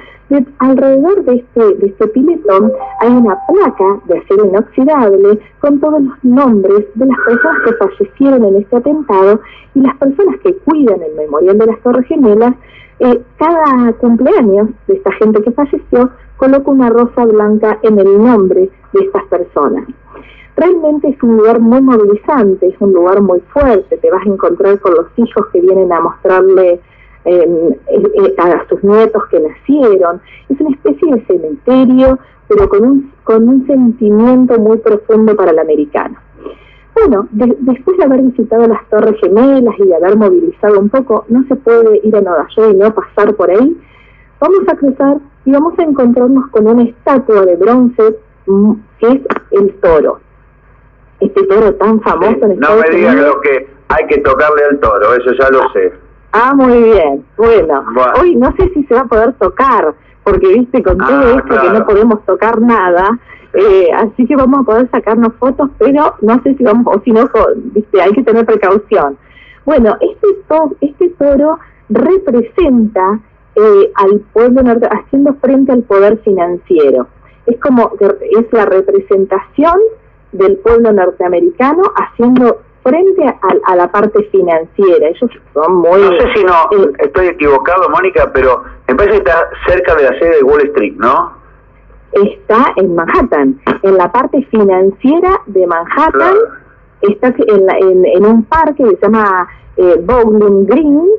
alrededor 0.59 1.23
de 1.23 1.35
este, 1.35 1.75
de 1.75 1.87
este 1.87 2.07
piletón 2.07 2.71
hay 2.99 3.09
una 3.09 3.37
placa 3.47 4.01
de 4.05 4.17
acero 4.17 4.45
inoxidable 4.45 5.39
con 5.59 5.79
todos 5.79 6.01
los 6.01 6.23
nombres 6.23 6.85
de 6.95 7.05
las 7.05 7.17
personas 7.25 7.57
que 7.63 7.73
fallecieron 7.73 8.43
en 8.43 8.55
este 8.57 8.75
atentado 8.75 9.39
y 9.73 9.81
las 9.81 9.95
personas 9.95 10.37
que 10.43 10.53
cuidan 10.57 11.01
el 11.01 11.15
memorial 11.15 11.57
de 11.57 11.65
las 11.67 11.79
Torres 11.79 12.05
Gemelas. 12.07 12.55
Eh, 12.99 13.21
cada 13.37 13.93
cumpleaños 13.93 14.69
de 14.87 14.95
esta 14.95 15.11
gente 15.13 15.41
que 15.43 15.51
falleció 15.51 16.09
coloca 16.35 16.71
una 16.71 16.89
rosa 16.89 17.25
blanca 17.25 17.79
en 17.83 17.99
el 17.99 18.17
nombre 18.17 18.69
de 18.93 18.99
estas 18.99 19.23
personas 19.25 19.85
realmente 20.57 21.09
es 21.09 21.23
un 21.23 21.37
lugar 21.37 21.59
muy 21.59 21.81
movilizante, 21.81 22.67
es 22.67 22.75
un 22.79 22.91
lugar 22.91 23.21
muy 23.21 23.39
fuerte, 23.53 23.97
te 23.97 24.11
vas 24.11 24.25
a 24.25 24.29
encontrar 24.29 24.79
con 24.79 24.95
los 24.95 25.05
hijos 25.15 25.45
que 25.53 25.61
vienen 25.61 25.93
a 25.93 26.01
mostrarle 26.01 26.81
em, 27.25 27.71
eh, 27.87 28.03
eh, 28.15 28.35
a 28.39 28.67
sus 28.67 28.83
nietos 28.83 29.23
que 29.29 29.39
nacieron, 29.39 30.19
es 30.49 30.59
una 30.59 30.71
especie 30.71 31.13
de 31.13 31.25
cementerio, 31.25 32.19
pero 32.47 32.67
con 32.67 32.83
un, 32.83 33.13
con 33.23 33.47
un 33.47 33.67
sentimiento 33.67 34.59
muy 34.59 34.77
profundo 34.77 35.35
para 35.35 35.51
el 35.51 35.59
americano. 35.59 36.17
Bueno, 36.95 37.27
después 37.31 37.95
de 37.97 38.05
haber 38.05 38.21
visitado 38.23 38.67
las 38.67 38.83
Torres 38.89 39.19
Gemelas 39.21 39.75
y 39.77 39.85
de 39.85 39.95
haber 39.95 40.17
movilizado 40.17 40.79
un 40.79 40.89
poco, 40.89 41.25
no 41.29 41.45
se 41.47 41.55
puede 41.55 42.01
ir 42.03 42.15
a 42.15 42.21
Nueva 42.21 42.47
York 42.55 42.71
y 42.73 42.77
no 42.77 42.91
pasar 42.91 43.35
por 43.35 43.51
ahí. 43.51 43.79
Vamos 44.39 44.67
a 44.67 44.75
cruzar 44.75 45.17
y 45.45 45.51
vamos 45.51 45.77
a 45.77 45.83
encontrarnos 45.83 46.47
con 46.47 46.65
una 46.65 46.83
estatua 46.83 47.45
de 47.45 47.55
bronce 47.55 48.17
mm, 48.47 48.73
que 48.99 49.07
es 49.07 49.21
el 49.51 49.73
toro 49.75 50.19
este 51.19 51.43
toro 51.43 51.73
tan 51.75 51.99
famoso 52.01 52.45
en 52.45 52.59
No 52.59 52.75
me 52.75 52.95
digas 52.95 53.15
lo 53.15 53.39
que 53.41 53.67
hay 53.89 54.07
que 54.07 54.17
tocarle 54.19 54.63
al 54.69 54.79
toro, 54.79 55.13
eso 55.13 55.31
ya 55.33 55.49
lo 55.49 55.69
sé. 55.71 55.93
Ah, 56.33 56.53
muy 56.53 56.83
bien. 56.83 57.25
Bueno, 57.37 57.83
hoy 58.19 58.35
no 58.35 58.53
sé 58.57 58.69
si 58.73 58.83
se 58.83 58.93
va 58.93 59.01
a 59.01 59.05
poder 59.05 59.33
tocar, 59.33 59.93
porque 60.23 60.47
viste 60.47 60.83
con 60.83 60.97
todo 60.97 61.35
ah, 61.35 61.37
esto 61.37 61.61
que 61.61 61.79
no 61.79 61.85
podemos 61.85 62.25
tocar 62.25 62.61
nada, 62.61 63.17
eh, 63.53 63.89
así 63.93 64.25
que 64.27 64.35
vamos 64.35 64.61
a 64.61 64.63
poder 64.63 64.89
sacarnos 64.91 65.33
fotos, 65.39 65.69
pero 65.79 66.15
no 66.21 66.41
sé 66.43 66.53
si 66.55 66.63
vamos, 66.63 66.95
o 66.95 67.01
si 67.01 67.11
no, 67.11 67.27
viste, 67.73 68.01
hay 68.01 68.11
que 68.11 68.23
tener 68.23 68.45
precaución. 68.45 69.17
Bueno, 69.65 69.97
este, 69.99 70.27
to 70.47 70.75
este 70.81 71.09
toro 71.17 71.59
representa 71.89 73.19
eh, 73.55 73.91
al 73.95 74.19
pueblo 74.33 74.61
haciendo 74.91 75.33
frente 75.35 75.71
al 75.71 75.83
poder 75.83 76.19
financiero. 76.19 77.07
Es 77.45 77.59
como, 77.59 77.93
es 77.99 78.53
la 78.53 78.65
representación 78.65 79.79
del 80.37 80.57
pueblo 80.57 80.91
norteamericano 80.91 81.83
haciendo 81.95 82.61
frente 82.83 83.35
a, 83.65 83.75
la 83.75 83.91
parte 83.91 84.23
financiera. 84.31 85.09
Ellos 85.09 85.31
son 85.53 85.75
muy... 85.75 86.01
No 86.01 86.11
sé 86.17 86.33
si 86.33 86.43
no, 86.43 86.53
eh, 86.71 86.93
estoy 86.99 87.27
equivocado, 87.27 87.89
Mónica, 87.89 88.31
pero 88.33 88.63
me 88.87 88.95
parece 88.95 89.21
que 89.21 89.29
está 89.29 89.49
cerca 89.67 89.95
de 89.95 90.03
la 90.03 90.19
sede 90.19 90.37
de 90.37 90.43
Wall 90.43 90.61
Street, 90.67 90.93
¿no? 90.95 91.33
Está 92.13 92.73
en 92.77 92.95
Manhattan, 92.95 93.59
en 93.83 93.97
la 93.97 94.11
parte 94.11 94.41
financiera 94.49 95.41
de 95.47 95.67
Manhattan, 95.67 96.35
está 97.01 97.27
en, 97.27 98.05
en, 98.05 98.25
un 98.25 98.43
parque 98.45 98.83
que 98.83 98.95
se 98.95 99.01
llama 99.01 99.47
eh, 99.75 100.01
Bowling 100.03 100.65
Green, 100.65 101.09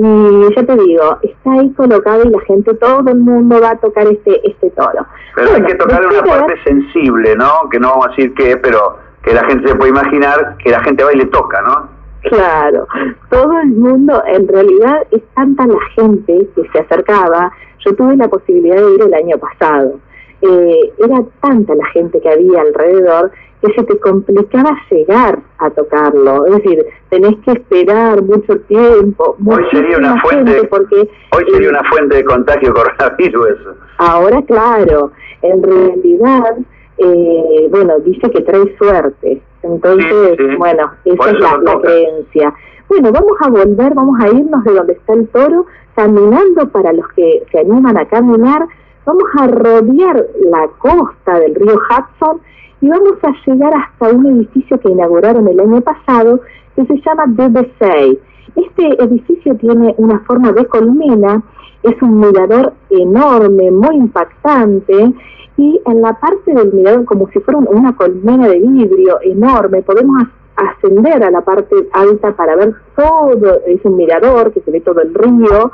y 0.00 0.54
ya 0.54 0.64
te 0.64 0.76
digo, 0.76 1.18
está 1.22 1.52
ahí 1.54 1.72
colocado 1.72 2.22
y 2.24 2.28
la 2.30 2.40
gente, 2.42 2.72
todo 2.74 3.10
el 3.10 3.18
mundo 3.18 3.60
va 3.60 3.70
a 3.70 3.76
tocar 3.78 4.06
este 4.06 4.48
este 4.48 4.70
toro. 4.70 5.04
Pero 5.34 5.54
hay 5.54 5.62
que 5.64 5.74
tocar 5.74 6.06
una 6.06 6.22
parte 6.22 6.54
sensible, 6.62 7.34
¿no? 7.34 7.68
Que 7.68 7.80
no 7.80 7.90
vamos 7.90 8.06
a 8.06 8.10
decir 8.10 8.32
qué, 8.34 8.56
pero 8.58 8.96
que 9.24 9.34
la 9.34 9.44
gente 9.46 9.66
se 9.66 9.74
puede 9.74 9.90
imaginar 9.90 10.56
que 10.58 10.70
la 10.70 10.84
gente 10.84 11.02
va 11.02 11.12
y 11.12 11.16
le 11.16 11.26
toca, 11.26 11.60
¿no? 11.62 11.88
Claro, 12.22 12.86
todo 13.28 13.60
el 13.60 13.70
mundo, 13.70 14.22
en 14.26 14.46
realidad 14.46 15.04
es 15.10 15.22
tanta 15.34 15.66
la 15.66 15.80
gente 15.96 16.48
que 16.54 16.68
se 16.68 16.78
acercaba, 16.78 17.50
yo 17.84 17.94
tuve 17.96 18.16
la 18.16 18.28
posibilidad 18.28 18.76
de 18.76 18.94
ir 18.94 19.02
el 19.02 19.14
año 19.14 19.36
pasado, 19.38 19.98
eh, 20.42 20.92
era 20.98 21.22
tanta 21.40 21.74
la 21.74 21.86
gente 21.86 22.20
que 22.20 22.28
había 22.28 22.60
alrededor 22.60 23.32
que 23.60 23.72
se 23.74 23.82
te 23.84 23.98
complicaba 23.98 24.70
llegar 24.90 25.40
a 25.58 25.70
tocarlo. 25.70 26.46
Es 26.46 26.56
decir, 26.56 26.86
tenés 27.10 27.36
que 27.44 27.52
esperar 27.52 28.22
mucho 28.22 28.58
tiempo. 28.60 29.36
Hoy 29.44 29.64
sería 29.70 29.98
una 29.98 30.20
fuente, 30.20 30.64
porque, 30.64 31.08
hoy 31.36 31.44
sería 31.52 31.70
una 31.70 31.82
fuente 31.84 32.16
de 32.16 32.24
contagio 32.24 32.72
coronavirus 32.72 33.48
eso. 33.48 33.74
Ahora, 33.98 34.42
claro, 34.42 35.10
en 35.42 35.62
realidad, 35.62 36.58
eh, 36.98 37.68
bueno, 37.70 37.98
dice 38.00 38.30
que 38.30 38.42
trae 38.42 38.76
suerte. 38.76 39.42
Entonces, 39.62 40.38
bueno, 40.56 40.92
esa 41.04 41.30
es 41.30 41.40
la, 41.40 41.80
creencia. 41.80 42.54
Bueno, 42.88 43.12
vamos 43.12 43.36
a 43.40 43.48
volver, 43.48 43.92
vamos 43.94 44.18
a 44.20 44.28
irnos 44.28 44.64
de 44.64 44.72
donde 44.72 44.92
está 44.92 45.12
el 45.14 45.28
toro, 45.28 45.66
caminando 45.94 46.68
para 46.68 46.92
los 46.92 47.08
que 47.08 47.42
se 47.50 47.58
animan 47.58 47.98
a 47.98 48.06
caminar. 48.06 48.66
Vamos 49.08 49.30
a 49.38 49.46
rodear 49.46 50.26
la 50.50 50.68
costa 50.76 51.38
del 51.38 51.54
río 51.54 51.76
Hudson 51.76 52.42
y 52.82 52.90
vamos 52.90 53.14
a 53.22 53.32
llegar 53.46 53.72
hasta 53.74 54.14
un 54.14 54.26
edificio 54.26 54.78
que 54.78 54.90
inauguraron 54.90 55.48
el 55.48 55.58
año 55.58 55.80
pasado 55.80 56.42
que 56.76 56.84
se 56.84 57.00
llama 57.00 57.24
BBC. 57.26 58.18
Este 58.54 59.02
edificio 59.02 59.56
tiene 59.56 59.94
una 59.96 60.18
forma 60.26 60.52
de 60.52 60.66
colmena, 60.66 61.42
es 61.84 62.02
un 62.02 62.20
mirador 62.20 62.74
enorme, 62.90 63.70
muy 63.70 63.96
impactante 63.96 65.14
y 65.56 65.80
en 65.86 66.02
la 66.02 66.12
parte 66.12 66.52
del 66.52 66.70
mirador, 66.74 67.06
como 67.06 67.30
si 67.30 67.38
fuera 67.40 67.60
una 67.60 67.96
colmena 67.96 68.46
de 68.46 68.58
vidrio 68.58 69.20
enorme, 69.22 69.80
podemos 69.80 70.24
ascender 70.54 71.24
a 71.24 71.30
la 71.30 71.40
parte 71.40 71.74
alta 71.94 72.32
para 72.32 72.56
ver 72.56 72.74
todo, 72.94 73.62
es 73.66 73.82
un 73.84 73.96
mirador 73.96 74.52
que 74.52 74.60
se 74.60 74.70
ve 74.70 74.82
todo 74.82 75.00
el 75.00 75.14
río 75.14 75.72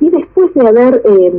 y 0.00 0.08
después 0.10 0.52
de 0.54 0.66
haber, 0.66 1.02
eh, 1.04 1.32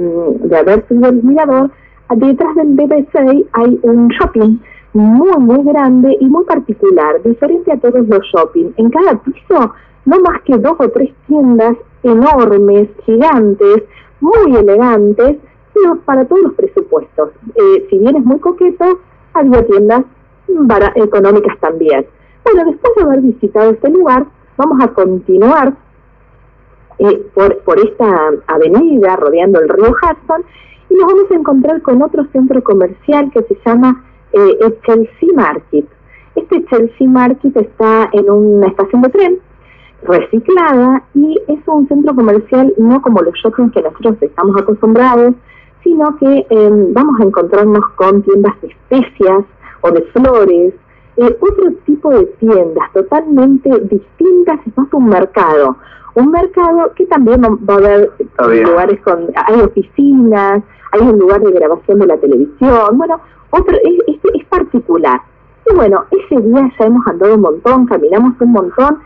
de 0.43 0.57
haber 0.57 0.87
subido 0.87 1.09
el 1.09 1.23
mirador, 1.23 1.71
detrás 2.15 2.55
del 2.55 2.75
BBC 2.75 3.47
hay 3.53 3.79
un 3.83 4.07
shopping 4.09 4.57
muy, 4.93 5.37
muy 5.37 5.63
grande 5.63 6.17
y 6.19 6.27
muy 6.27 6.43
particular, 6.45 7.21
diferente 7.23 7.71
a 7.71 7.77
todos 7.77 8.07
los 8.07 8.25
shopping. 8.33 8.71
En 8.77 8.89
cada 8.89 9.17
piso, 9.21 9.73
no 10.05 10.19
más 10.19 10.41
que 10.43 10.57
dos 10.57 10.75
o 10.79 10.89
tres 10.89 11.11
tiendas 11.27 11.77
enormes, 12.03 12.89
gigantes, 13.05 13.83
muy 14.19 14.55
elegantes, 14.55 15.37
pero 15.73 15.95
para 16.05 16.25
todos 16.25 16.41
los 16.43 16.53
presupuestos. 16.53 17.29
Eh, 17.55 17.87
si 17.89 17.97
bien 17.99 18.17
es 18.17 18.25
muy 18.25 18.39
coqueto, 18.39 18.99
había 19.33 19.65
tiendas 19.65 20.03
económicas 20.95 21.57
también. 21.59 22.05
Bueno, 22.43 22.69
después 22.69 22.93
de 22.95 23.03
haber 23.03 23.21
visitado 23.21 23.71
este 23.71 23.89
lugar, 23.89 24.25
vamos 24.57 24.83
a 24.83 24.89
continuar 24.89 25.73
eh, 27.01 27.25
por, 27.33 27.57
por 27.63 27.79
esta 27.79 28.31
avenida 28.45 29.15
rodeando 29.15 29.59
el 29.59 29.69
río 29.69 29.89
Hudson 29.89 30.43
y 30.87 30.93
nos 30.93 31.07
vamos 31.07 31.31
a 31.31 31.33
encontrar 31.33 31.81
con 31.81 32.01
otro 32.03 32.25
centro 32.31 32.63
comercial 32.63 33.31
que 33.31 33.41
se 33.41 33.57
llama 33.65 34.03
eh, 34.33 34.57
el 34.61 34.79
Chelsea 34.81 35.29
Market. 35.33 35.85
Este 36.35 36.63
Chelsea 36.65 37.07
Market 37.07 37.57
está 37.57 38.07
en 38.13 38.29
una 38.29 38.67
estación 38.67 39.01
de 39.01 39.09
tren 39.09 39.39
reciclada 40.03 41.03
y 41.15 41.39
es 41.47 41.59
un 41.65 41.87
centro 41.87 42.13
comercial 42.13 42.71
no 42.77 43.01
como 43.01 43.21
los 43.21 43.33
shopping 43.35 43.69
que 43.71 43.81
nosotros 43.81 44.17
estamos 44.21 44.55
acostumbrados, 44.61 45.33
sino 45.83 46.15
que 46.17 46.45
em, 46.51 46.93
vamos 46.93 47.19
a 47.19 47.23
encontrarnos 47.23 47.83
con 47.95 48.21
tiendas 48.21 48.53
de 48.61 48.67
especias 48.67 49.43
o 49.81 49.89
de 49.89 50.01
flores, 50.13 50.73
eh, 51.17 51.37
otro 51.39 51.71
tipo 51.85 52.11
de 52.11 52.25
tiendas 52.39 52.93
totalmente 52.93 53.69
distintas, 53.89 54.59
es 54.67 54.77
más 54.77 54.93
un 54.93 55.07
mercado. 55.07 55.77
Un 56.15 56.31
mercado 56.31 56.91
que 56.95 57.05
también 57.05 57.41
va 57.41 57.73
a 57.73 57.77
haber 57.77 58.11
lugares 58.67 58.99
con, 59.01 59.27
hay 59.35 59.61
oficinas, 59.61 60.61
hay 60.91 61.01
un 61.01 61.17
lugar 61.17 61.41
de 61.41 61.51
grabación 61.51 61.99
de 61.99 62.07
la 62.07 62.17
televisión, 62.17 62.97
bueno, 62.97 63.19
otro, 63.51 63.75
es, 63.77 64.19
es 64.33 64.45
particular. 64.45 65.21
Y 65.69 65.75
bueno, 65.75 66.03
ese 66.11 66.41
día 66.41 66.69
ya 66.77 66.85
hemos 66.85 67.05
andado 67.07 67.35
un 67.35 67.41
montón, 67.41 67.85
caminamos 67.85 68.33
un 68.41 68.51
montón, 68.51 68.99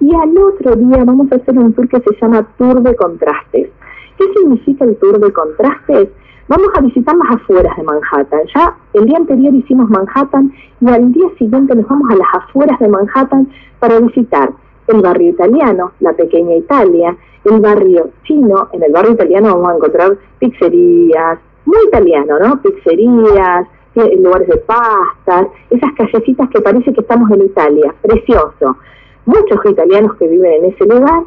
y 0.00 0.14
al 0.14 0.36
otro 0.36 0.76
día 0.76 1.04
vamos 1.04 1.30
a 1.32 1.36
hacer 1.36 1.58
un 1.58 1.72
tour 1.72 1.88
que 1.88 2.00
se 2.00 2.20
llama 2.20 2.46
Tour 2.58 2.82
de 2.82 2.94
Contrastes. 2.96 3.70
¿Qué 4.18 4.24
significa 4.36 4.84
el 4.84 4.96
Tour 4.96 5.20
de 5.20 5.32
Contrastes? 5.32 6.08
Vamos 6.48 6.68
a 6.76 6.80
visitar 6.80 7.16
las 7.16 7.36
afueras 7.36 7.76
de 7.76 7.82
Manhattan. 7.84 8.40
Ya 8.54 8.76
el 8.94 9.06
día 9.06 9.16
anterior 9.16 9.54
hicimos 9.54 9.88
Manhattan 9.88 10.52
y 10.80 10.88
al 10.88 11.12
día 11.12 11.28
siguiente 11.38 11.74
nos 11.74 11.86
vamos 11.86 12.10
a 12.10 12.16
las 12.16 12.28
afueras 12.34 12.78
de 12.80 12.88
Manhattan 12.88 13.48
para 13.78 14.00
visitar 14.00 14.50
el 14.86 15.00
barrio 15.00 15.30
italiano, 15.30 15.92
la 16.00 16.12
pequeña 16.12 16.56
Italia, 16.56 17.16
el 17.44 17.60
barrio 17.60 18.10
chino. 18.24 18.68
En 18.72 18.82
el 18.82 18.92
barrio 18.92 19.12
italiano 19.12 19.54
vamos 19.54 19.70
a 19.70 19.76
encontrar 19.76 20.18
pizzerías, 20.38 21.38
muy 21.64 21.78
italiano, 21.86 22.38
¿no? 22.38 22.60
Pizzerías, 22.60 23.66
eh, 23.94 24.16
lugares 24.20 24.48
de 24.48 24.56
pastas, 24.58 25.48
esas 25.70 25.92
callecitas 25.94 26.48
que 26.50 26.60
parece 26.60 26.92
que 26.92 27.00
estamos 27.00 27.30
en 27.30 27.42
Italia. 27.42 27.94
Precioso. 28.00 28.76
Muchos 29.26 29.60
italianos 29.64 30.14
que 30.16 30.28
viven 30.28 30.64
en 30.64 30.72
ese 30.72 30.84
lugar. 30.86 31.24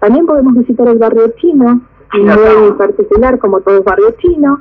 También 0.00 0.26
podemos 0.26 0.54
visitar 0.54 0.88
el 0.88 0.98
barrio 0.98 1.28
chino, 1.36 1.80
muy 2.14 2.72
particular 2.72 3.38
como 3.38 3.60
todo 3.60 3.82
barrio 3.82 4.12
chino. 4.18 4.60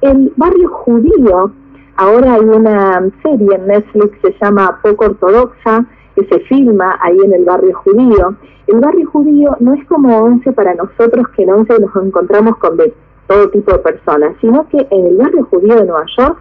El 0.00 0.32
barrio 0.36 0.68
judío, 0.70 1.52
ahora 1.96 2.34
hay 2.34 2.44
una 2.44 3.08
serie 3.22 3.54
en 3.54 3.66
Netflix 3.66 4.18
que 4.22 4.32
se 4.32 4.38
llama 4.42 4.78
Poco 4.82 5.04
Ortodoxa, 5.06 5.84
que 6.18 6.26
se 6.26 6.40
filma 6.46 6.98
ahí 7.00 7.16
en 7.24 7.32
el 7.32 7.44
barrio 7.44 7.76
judío. 7.78 8.34
El 8.66 8.80
barrio 8.80 9.08
judío 9.10 9.56
no 9.60 9.74
es 9.74 9.86
como 9.86 10.18
Once 10.18 10.50
para 10.52 10.74
nosotros, 10.74 11.28
que 11.36 11.44
en 11.44 11.50
Once 11.50 11.72
nos 11.78 11.94
encontramos 12.04 12.56
con 12.56 12.76
de 12.76 12.92
todo 13.28 13.48
tipo 13.50 13.72
de 13.72 13.78
personas, 13.78 14.34
sino 14.40 14.66
que 14.68 14.86
en 14.90 15.06
el 15.06 15.16
barrio 15.16 15.44
judío 15.44 15.76
de 15.76 15.84
Nueva 15.84 16.04
York 16.18 16.38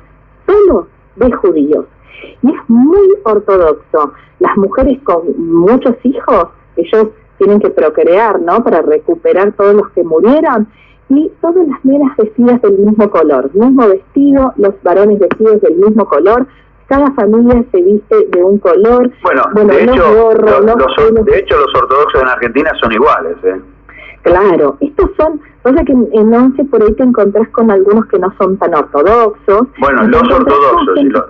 solo 0.48 0.88
de 1.17 1.31
judíos. 1.31 1.86
Y 2.41 2.50
es 2.50 2.62
muy 2.67 3.07
ortodoxo. 3.24 4.13
Las 4.39 4.57
mujeres 4.57 5.00
con 5.03 5.22
muchos 5.38 5.96
hijos, 6.03 6.48
ellos 6.75 7.10
tienen 7.38 7.60
que 7.60 7.69
procrear, 7.69 8.41
¿no? 8.41 8.63
Para 8.63 8.81
recuperar 8.81 9.51
todos 9.53 9.75
los 9.75 9.89
que 9.89 10.03
murieron. 10.03 10.67
Y 11.10 11.31
todas 11.39 11.67
las 11.67 11.86
nenas 11.86 12.17
vestidas 12.17 12.62
del 12.62 12.80
mismo 12.80 13.10
color, 13.10 13.49
mismo 13.54 13.88
vestido, 13.88 14.54
los 14.58 14.73
varones 14.84 15.19
vestidos 15.19 15.62
del 15.62 15.75
mismo 15.75 16.06
color, 16.06 16.47
cada 16.88 17.12
familia 17.12 17.63
se 17.71 17.82
viste 17.82 18.28
de 18.30 18.43
un 18.43 18.60
color. 18.60 19.12
Bueno, 19.21 19.43
de, 19.54 19.84
hecho, 19.84 20.36
los, 20.38 21.26
de 21.26 21.39
hecho 21.39 21.58
los 21.58 21.76
ortodoxos 21.76 22.21
en 22.21 22.28
Argentina 22.28 22.71
son 22.80 22.91
iguales. 22.93 23.38
¿eh? 23.43 23.62
Claro, 24.23 24.78
estos 24.80 25.10
son, 25.17 25.41
cosa 25.63 25.84
que 25.84 25.91
en, 25.91 26.34
once 26.34 26.63
por 26.65 26.82
ahí 26.82 26.93
te 26.93 27.04
encontrás 27.04 27.47
con 27.50 27.69
algunos 27.71 28.06
que 28.08 28.19
no 28.19 28.34
son 28.38 28.58
tan 28.58 28.73
ortodoxos. 28.73 29.67
Bueno, 29.80 30.04
los 30.04 30.21
ortodoxos, 30.21 31.26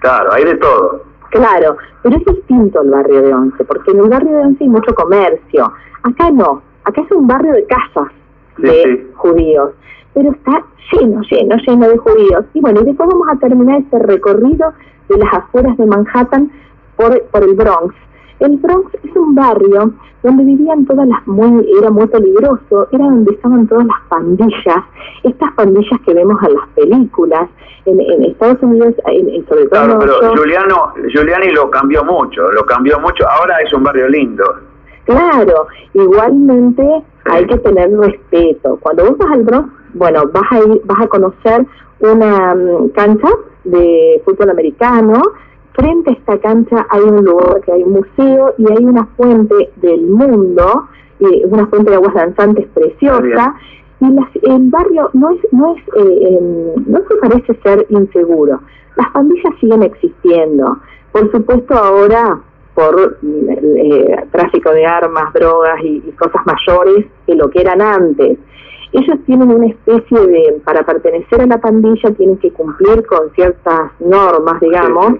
claro, 0.00 0.32
hay 0.32 0.44
de 0.44 0.56
todo. 0.56 1.02
Claro, 1.30 1.76
pero 2.02 2.16
es 2.16 2.24
distinto 2.26 2.82
el 2.82 2.90
barrio 2.90 3.22
de 3.22 3.34
Once, 3.34 3.64
porque 3.64 3.90
en 3.90 4.00
el 4.00 4.08
barrio 4.08 4.32
de 4.32 4.42
Once 4.44 4.64
hay 4.64 4.68
mucho 4.68 4.94
comercio. 4.94 5.72
Acá 6.02 6.30
no, 6.30 6.62
acá 6.84 7.00
es 7.00 7.10
un 7.10 7.26
barrio 7.26 7.52
de 7.54 7.64
casas 7.64 8.12
de 8.58 9.10
judíos, 9.14 9.70
pero 10.12 10.30
está 10.30 10.62
lleno, 10.92 11.22
lleno, 11.30 11.56
lleno 11.56 11.88
de 11.88 11.96
judíos. 11.96 12.44
Y 12.52 12.60
bueno, 12.60 12.82
y 12.82 12.84
después 12.84 13.08
vamos 13.08 13.28
a 13.30 13.36
terminar 13.36 13.80
este 13.80 13.98
recorrido 13.98 14.74
de 15.12 15.18
las 15.18 15.34
afueras 15.34 15.76
de 15.76 15.86
Manhattan 15.86 16.50
por, 16.96 17.20
por 17.24 17.42
el 17.42 17.54
Bronx. 17.54 17.94
El 18.40 18.56
Bronx 18.56 18.92
es 19.04 19.14
un 19.16 19.34
barrio 19.34 19.92
donde 20.22 20.44
vivían 20.44 20.84
todas 20.86 21.06
las 21.06 21.26
muy, 21.26 21.68
era 21.78 21.90
muy 21.90 22.06
peligroso, 22.06 22.88
era 22.92 23.04
donde 23.04 23.32
estaban 23.34 23.66
todas 23.66 23.86
las 23.86 24.00
pandillas, 24.08 24.84
estas 25.22 25.52
pandillas 25.54 26.00
que 26.04 26.14
vemos 26.14 26.40
en 26.42 26.54
las 26.54 26.68
películas, 26.74 27.48
en, 27.84 28.00
Estados 28.24 28.62
Unidos, 28.62 28.94
en, 29.06 29.46
sobre 29.48 29.66
todo 29.66 29.70
claro, 29.70 29.98
pero 29.98 30.34
Giuliano, 30.34 30.92
Giuliani 31.08 31.50
lo 31.50 31.68
cambió 31.70 32.04
mucho, 32.04 32.50
lo 32.52 32.64
cambió 32.64 33.00
mucho, 33.00 33.28
ahora 33.28 33.56
es 33.64 33.72
un 33.72 33.82
barrio 33.82 34.08
lindo. 34.08 34.44
Claro, 35.04 35.66
igualmente 35.94 37.02
hay 37.24 37.44
que 37.46 37.58
tener 37.58 37.90
respeto. 37.98 38.78
Cuando 38.80 39.04
vos 39.06 39.18
vas 39.18 39.32
al 39.32 39.42
Bronx, 39.42 39.68
bueno, 39.94 40.22
vas 40.32 40.52
a 40.52 40.58
ir, 40.60 40.80
vas 40.84 41.00
a 41.00 41.08
conocer 41.08 41.66
una 41.98 42.54
mm, 42.54 42.90
cancha 42.90 43.28
de 43.64 44.20
fútbol 44.24 44.50
americano, 44.50 45.22
frente 45.72 46.10
a 46.10 46.12
esta 46.14 46.38
cancha 46.38 46.86
hay 46.90 47.02
un 47.02 47.24
lugar 47.24 47.60
que 47.62 47.72
hay 47.72 47.82
un 47.82 47.92
museo 47.92 48.54
y 48.58 48.70
hay 48.70 48.84
una 48.84 49.06
fuente 49.16 49.70
del 49.76 50.02
mundo, 50.02 50.88
eh, 51.20 51.42
una 51.46 51.66
fuente 51.66 51.90
de 51.90 51.96
aguas 51.96 52.14
danzantes 52.14 52.66
preciosa. 52.74 53.54
Y 54.00 54.50
el 54.50 54.68
barrio 54.68 55.10
no 55.12 55.30
es, 55.30 55.38
no 55.52 55.76
es, 55.76 55.82
eh, 55.94 56.36
em, 56.36 56.84
no 56.86 56.98
se 57.06 57.14
parece 57.20 57.54
ser 57.62 57.86
inseguro. 57.88 58.60
Las 58.96 59.10
pandillas 59.10 59.54
siguen 59.60 59.84
existiendo. 59.84 60.78
Por 61.12 61.30
supuesto 61.30 61.74
ahora 61.74 62.40
por 62.74 63.18
eh, 63.22 64.16
tráfico 64.30 64.70
de 64.72 64.86
armas, 64.86 65.32
drogas 65.34 65.78
y, 65.82 66.00
cosas 66.12 66.42
mayores 66.46 67.06
que 67.26 67.34
lo 67.34 67.50
que 67.50 67.60
eran 67.60 67.80
antes. 67.80 68.38
Ellos 68.92 69.18
tienen 69.24 69.50
una 69.50 69.68
especie 69.68 70.20
de, 70.26 70.60
para 70.64 70.84
pertenecer 70.84 71.40
a 71.40 71.46
la 71.46 71.58
pandilla 71.58 72.10
tienen 72.12 72.36
que 72.38 72.50
cumplir 72.52 73.06
con 73.06 73.30
ciertas 73.34 73.90
normas, 74.00 74.60
digamos, 74.60 75.14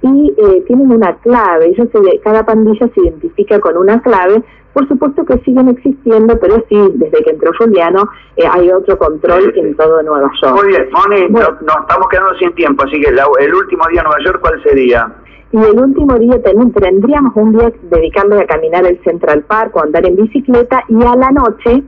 y 0.00 0.34
eh, 0.36 0.62
tienen 0.66 0.90
una 0.90 1.14
clave. 1.16 1.66
Ellos 1.66 1.88
cada 2.24 2.46
pandilla 2.46 2.88
se 2.94 3.00
identifica 3.00 3.60
con 3.60 3.76
una 3.76 4.00
clave. 4.00 4.42
Por 4.72 4.86
supuesto 4.86 5.24
que 5.24 5.38
siguen 5.38 5.68
existiendo, 5.68 6.38
pero 6.38 6.62
sí, 6.68 6.76
desde 6.94 7.24
que 7.24 7.30
entró 7.30 7.50
Juliano 7.58 8.08
eh, 8.36 8.44
hay 8.48 8.70
otro 8.70 8.96
control 8.96 9.52
en 9.56 9.76
todo 9.76 10.02
Nueva 10.02 10.30
York. 10.40 10.54
Muy 10.54 10.68
bien, 10.68 10.88
Moni, 10.92 11.28
nos 11.30 11.48
estamos 11.80 12.08
quedando 12.10 12.34
sin 12.38 12.52
tiempo, 12.54 12.84
así 12.84 13.00
que 13.00 13.08
el 13.08 13.54
último 13.54 13.82
día 13.90 14.00
en 14.00 14.06
Nueva 14.06 14.24
York, 14.24 14.40
¿cuál 14.40 14.62
sería? 14.62 15.12
Y 15.50 15.56
el 15.56 15.80
último 15.80 16.18
día 16.18 16.40
tendríamos 16.42 17.32
un 17.34 17.52
día 17.52 17.72
dedicarle 17.90 18.42
a 18.42 18.46
caminar 18.46 18.86
el 18.86 19.02
Central 19.02 19.42
Park 19.44 19.74
o 19.74 19.82
andar 19.82 20.06
en 20.06 20.16
bicicleta 20.16 20.84
y 20.88 21.02
a 21.02 21.16
la 21.16 21.30
noche 21.30 21.82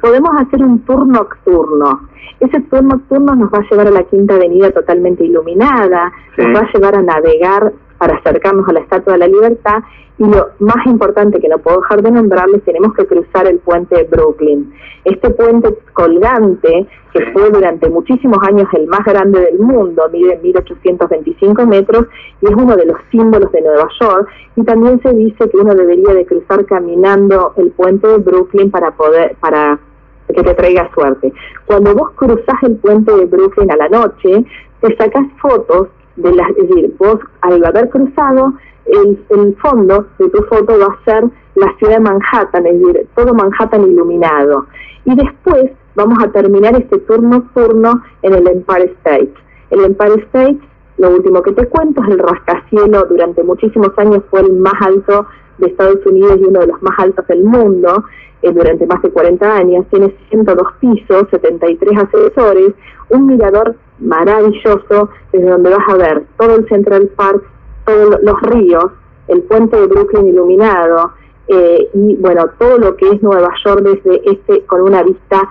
podemos 0.00 0.30
hacer 0.40 0.62
un 0.62 0.80
tour 0.80 1.06
nocturno. 1.06 2.08
Ese 2.40 2.60
tour 2.62 2.82
nocturno 2.82 3.34
nos 3.34 3.52
va 3.52 3.58
a 3.58 3.70
llevar 3.70 3.86
a 3.88 3.90
la 3.90 4.02
Quinta 4.04 4.34
Avenida 4.34 4.70
totalmente 4.70 5.24
iluminada, 5.24 6.12
nos 6.36 6.56
va 6.56 6.60
a 6.60 6.72
llevar 6.72 6.96
a 6.96 7.02
navegar 7.02 7.72
para 8.02 8.16
acercarnos 8.16 8.68
a 8.68 8.72
la 8.72 8.80
Estatua 8.80 9.12
de 9.12 9.20
la 9.20 9.28
Libertad 9.28 9.78
y 10.18 10.24
lo 10.24 10.48
más 10.58 10.84
importante 10.86 11.38
que 11.38 11.46
no 11.46 11.58
puedo 11.58 11.82
dejar 11.82 12.02
de 12.02 12.10
nombrarles, 12.10 12.64
tenemos 12.64 12.94
que 12.94 13.06
cruzar 13.06 13.46
el 13.46 13.60
puente 13.60 13.94
de 13.94 14.02
Brooklyn. 14.02 14.74
Este 15.04 15.30
puente 15.30 15.72
colgante, 15.92 16.88
que 17.12 17.26
fue 17.26 17.48
durante 17.50 17.88
muchísimos 17.88 18.38
años 18.42 18.66
el 18.72 18.88
más 18.88 19.04
grande 19.04 19.42
del 19.42 19.60
mundo, 19.60 20.02
mide 20.12 20.36
1825 20.42 21.64
metros 21.64 22.06
y 22.40 22.46
es 22.46 22.52
uno 22.52 22.74
de 22.74 22.86
los 22.86 22.96
símbolos 23.12 23.52
de 23.52 23.62
Nueva 23.62 23.88
York. 24.00 24.28
Y 24.56 24.64
también 24.64 25.00
se 25.02 25.14
dice 25.14 25.48
que 25.48 25.56
uno 25.56 25.72
debería 25.72 26.12
de 26.12 26.26
cruzar 26.26 26.66
caminando 26.66 27.52
el 27.56 27.70
puente 27.70 28.08
de 28.08 28.18
Brooklyn 28.18 28.72
para 28.72 28.90
poder, 28.90 29.36
para 29.38 29.78
que 30.26 30.42
te 30.42 30.54
traiga 30.54 30.90
suerte. 30.92 31.32
Cuando 31.66 31.94
vos 31.94 32.10
cruzás 32.16 32.60
el 32.62 32.78
puente 32.78 33.14
de 33.14 33.26
Brooklyn 33.26 33.70
a 33.70 33.76
la 33.76 33.88
noche, 33.88 34.44
te 34.80 34.96
sacas 34.96 35.24
fotos 35.40 35.86
de 36.22 36.32
las, 36.32 36.50
es 36.50 36.68
decir, 36.68 36.94
vos 36.98 37.18
al 37.40 37.64
haber 37.64 37.88
cruzado 37.90 38.54
el, 38.86 39.56
fondo 39.60 40.06
de 40.18 40.28
tu 40.28 40.42
foto 40.44 40.78
va 40.78 40.86
a 40.86 41.04
ser 41.04 41.24
la 41.54 41.72
ciudad 41.78 41.94
de 41.94 42.00
Manhattan, 42.00 42.66
es 42.66 42.80
decir, 42.80 43.08
todo 43.14 43.34
Manhattan 43.34 43.88
iluminado. 43.88 44.66
Y 45.04 45.14
después 45.14 45.70
vamos 45.94 46.18
a 46.24 46.30
terminar 46.30 46.74
este 46.74 46.98
turno 46.98 47.38
nocturno 47.38 48.02
en 48.22 48.34
el 48.34 48.48
Empire 48.48 48.94
State. 49.00 49.32
El 49.70 49.84
Empire 49.84 50.22
State 50.26 50.60
lo 50.98 51.10
último 51.10 51.42
que 51.42 51.52
te 51.52 51.66
cuento 51.68 52.02
es 52.02 52.10
el 52.10 52.18
rascacielos, 52.18 53.08
durante 53.08 53.42
muchísimos 53.42 53.90
años 53.96 54.22
fue 54.30 54.40
el 54.40 54.52
más 54.52 54.74
alto 54.80 55.26
de 55.58 55.68
Estados 55.68 56.04
Unidos 56.06 56.38
y 56.40 56.44
uno 56.44 56.60
de 56.60 56.68
los 56.68 56.82
más 56.82 56.98
altos 56.98 57.26
del 57.26 57.42
mundo 57.42 58.04
eh, 58.42 58.52
durante 58.52 58.86
más 58.86 59.02
de 59.02 59.10
40 59.10 59.56
años. 59.56 59.86
Tiene 59.90 60.14
102 60.28 60.62
pisos, 60.80 61.26
73 61.30 61.98
ascensores, 61.98 62.74
un 63.08 63.26
mirador 63.26 63.74
maravilloso 64.02 65.10
desde 65.32 65.50
donde 65.50 65.70
vas 65.70 65.88
a 65.88 65.96
ver 65.96 66.24
todo 66.38 66.56
el 66.56 66.68
Central 66.68 67.10
Park, 67.16 67.42
todos 67.86 68.18
los 68.22 68.40
ríos, 68.42 68.86
el 69.28 69.42
puente 69.42 69.76
de 69.76 69.86
Brooklyn 69.86 70.26
iluminado 70.26 71.12
eh, 71.48 71.88
y 71.94 72.16
bueno, 72.16 72.44
todo 72.58 72.78
lo 72.78 72.96
que 72.96 73.08
es 73.10 73.22
Nueva 73.22 73.52
York 73.64 73.82
desde 73.82 74.30
este 74.30 74.64
con 74.66 74.82
una 74.82 75.02
vista 75.02 75.48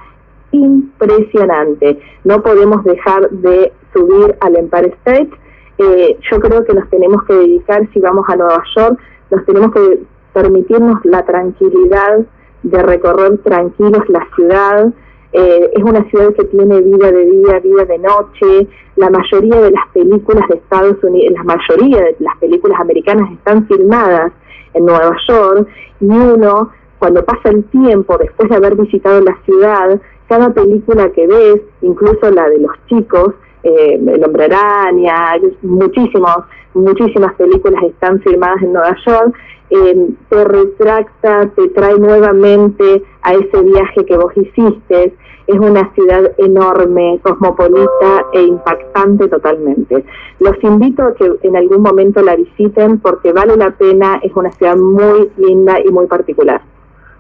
impresionante. 0.52 2.00
No 2.24 2.42
podemos 2.42 2.84
dejar 2.84 3.30
de 3.30 3.72
subir 3.94 4.36
al 4.42 4.56
Empire 4.58 4.96
State. 5.00 5.32
Eh, 5.78 6.18
yo 6.30 6.40
creo 6.40 6.64
que 6.66 6.74
nos 6.74 6.90
tenemos 6.90 7.24
que 7.24 7.34
dedicar, 7.34 7.88
si 7.94 8.00
vamos 8.00 8.26
a 8.28 8.36
Nueva 8.36 8.64
York, 8.76 9.00
nos 9.32 9.46
tenemos 9.46 9.72
que 9.74 10.00
permitirnos 10.34 11.04
la 11.04 11.24
tranquilidad 11.26 12.26
de 12.64 12.84
recorrer 12.84 13.38
tranquilos 13.40 14.04
la 14.10 14.28
ciudad. 14.36 14.94
Eh, 15.34 15.72
es 15.74 15.84
una 15.84 16.04
ciudad 16.10 16.34
que 16.34 16.44
tiene 16.46 16.82
vida 16.82 17.12
de 17.12 17.26
día, 17.26 17.60
vida 17.60 17.86
de 17.86 17.98
noche. 18.00 18.68
La 18.98 19.10
mayoría 19.10 19.62
de 19.62 19.72
las 19.72 19.88
películas 19.94 20.48
de 20.50 20.56
Estados 20.56 21.02
Unidos, 21.04 21.34
la 21.34 21.44
mayoría 21.44 21.98
de 22.02 22.16
las 22.20 22.38
películas 22.38 22.80
americanas 22.80 23.32
están 23.32 23.66
filmadas 23.68 24.34
en 24.74 24.86
Nueva 24.86 25.16
York 25.28 25.68
y 26.02 26.06
uno, 26.06 26.72
cuando 27.00 27.24
pasa 27.24 27.50
el 27.50 27.64
tiempo 27.66 28.18
después 28.18 28.50
de 28.50 28.56
haber 28.56 28.76
visitado 28.76 29.22
la 29.22 29.38
ciudad, 29.46 30.02
cada 30.28 30.54
película 30.54 31.10
que 31.12 31.28
ves, 31.28 31.62
incluso 31.82 32.30
la 32.32 32.50
de 32.50 32.60
los 32.60 32.72
chicos, 32.88 33.34
eh, 33.64 34.00
El 34.06 34.24
Hombre 34.24 34.46
Araña, 34.46 35.36
muchísimos, 35.62 36.38
muchísimas 36.74 37.34
películas 37.36 37.84
están 37.84 38.20
filmadas 38.22 38.62
en 38.62 38.74
Nueva 38.74 38.96
York, 39.06 39.36
eh, 39.70 40.10
te 40.30 40.44
retracta, 40.44 41.50
te 41.56 41.70
trae 41.70 41.98
nuevamente 41.98 43.04
a 43.22 43.34
ese 43.34 43.62
viaje 43.64 44.06
que 44.06 44.18
vos 44.18 44.34
hiciste. 44.36 45.14
Es 45.48 45.60
una 45.60 45.92
ciudad 45.94 46.32
enorme, 46.38 47.20
cosmopolita 47.24 48.26
e 48.34 48.44
impactante 48.44 49.28
totalmente. 49.28 50.06
Los 50.40 50.62
invito 50.64 51.04
a 51.04 51.14
que 51.16 51.32
en 51.42 51.56
algún 51.56 51.82
momento 51.82 52.22
la 52.22 52.36
visiten 52.36 53.00
porque 53.00 53.34
vale 53.34 53.58
la 53.58 53.72
pena, 53.72 54.20
es 54.24 54.32
una 54.36 54.52
ciudad 54.52 54.78
muy 54.78 55.30
linda 55.38 55.80
y 55.84 55.90
muy 55.90 56.08
particular. 56.08 56.62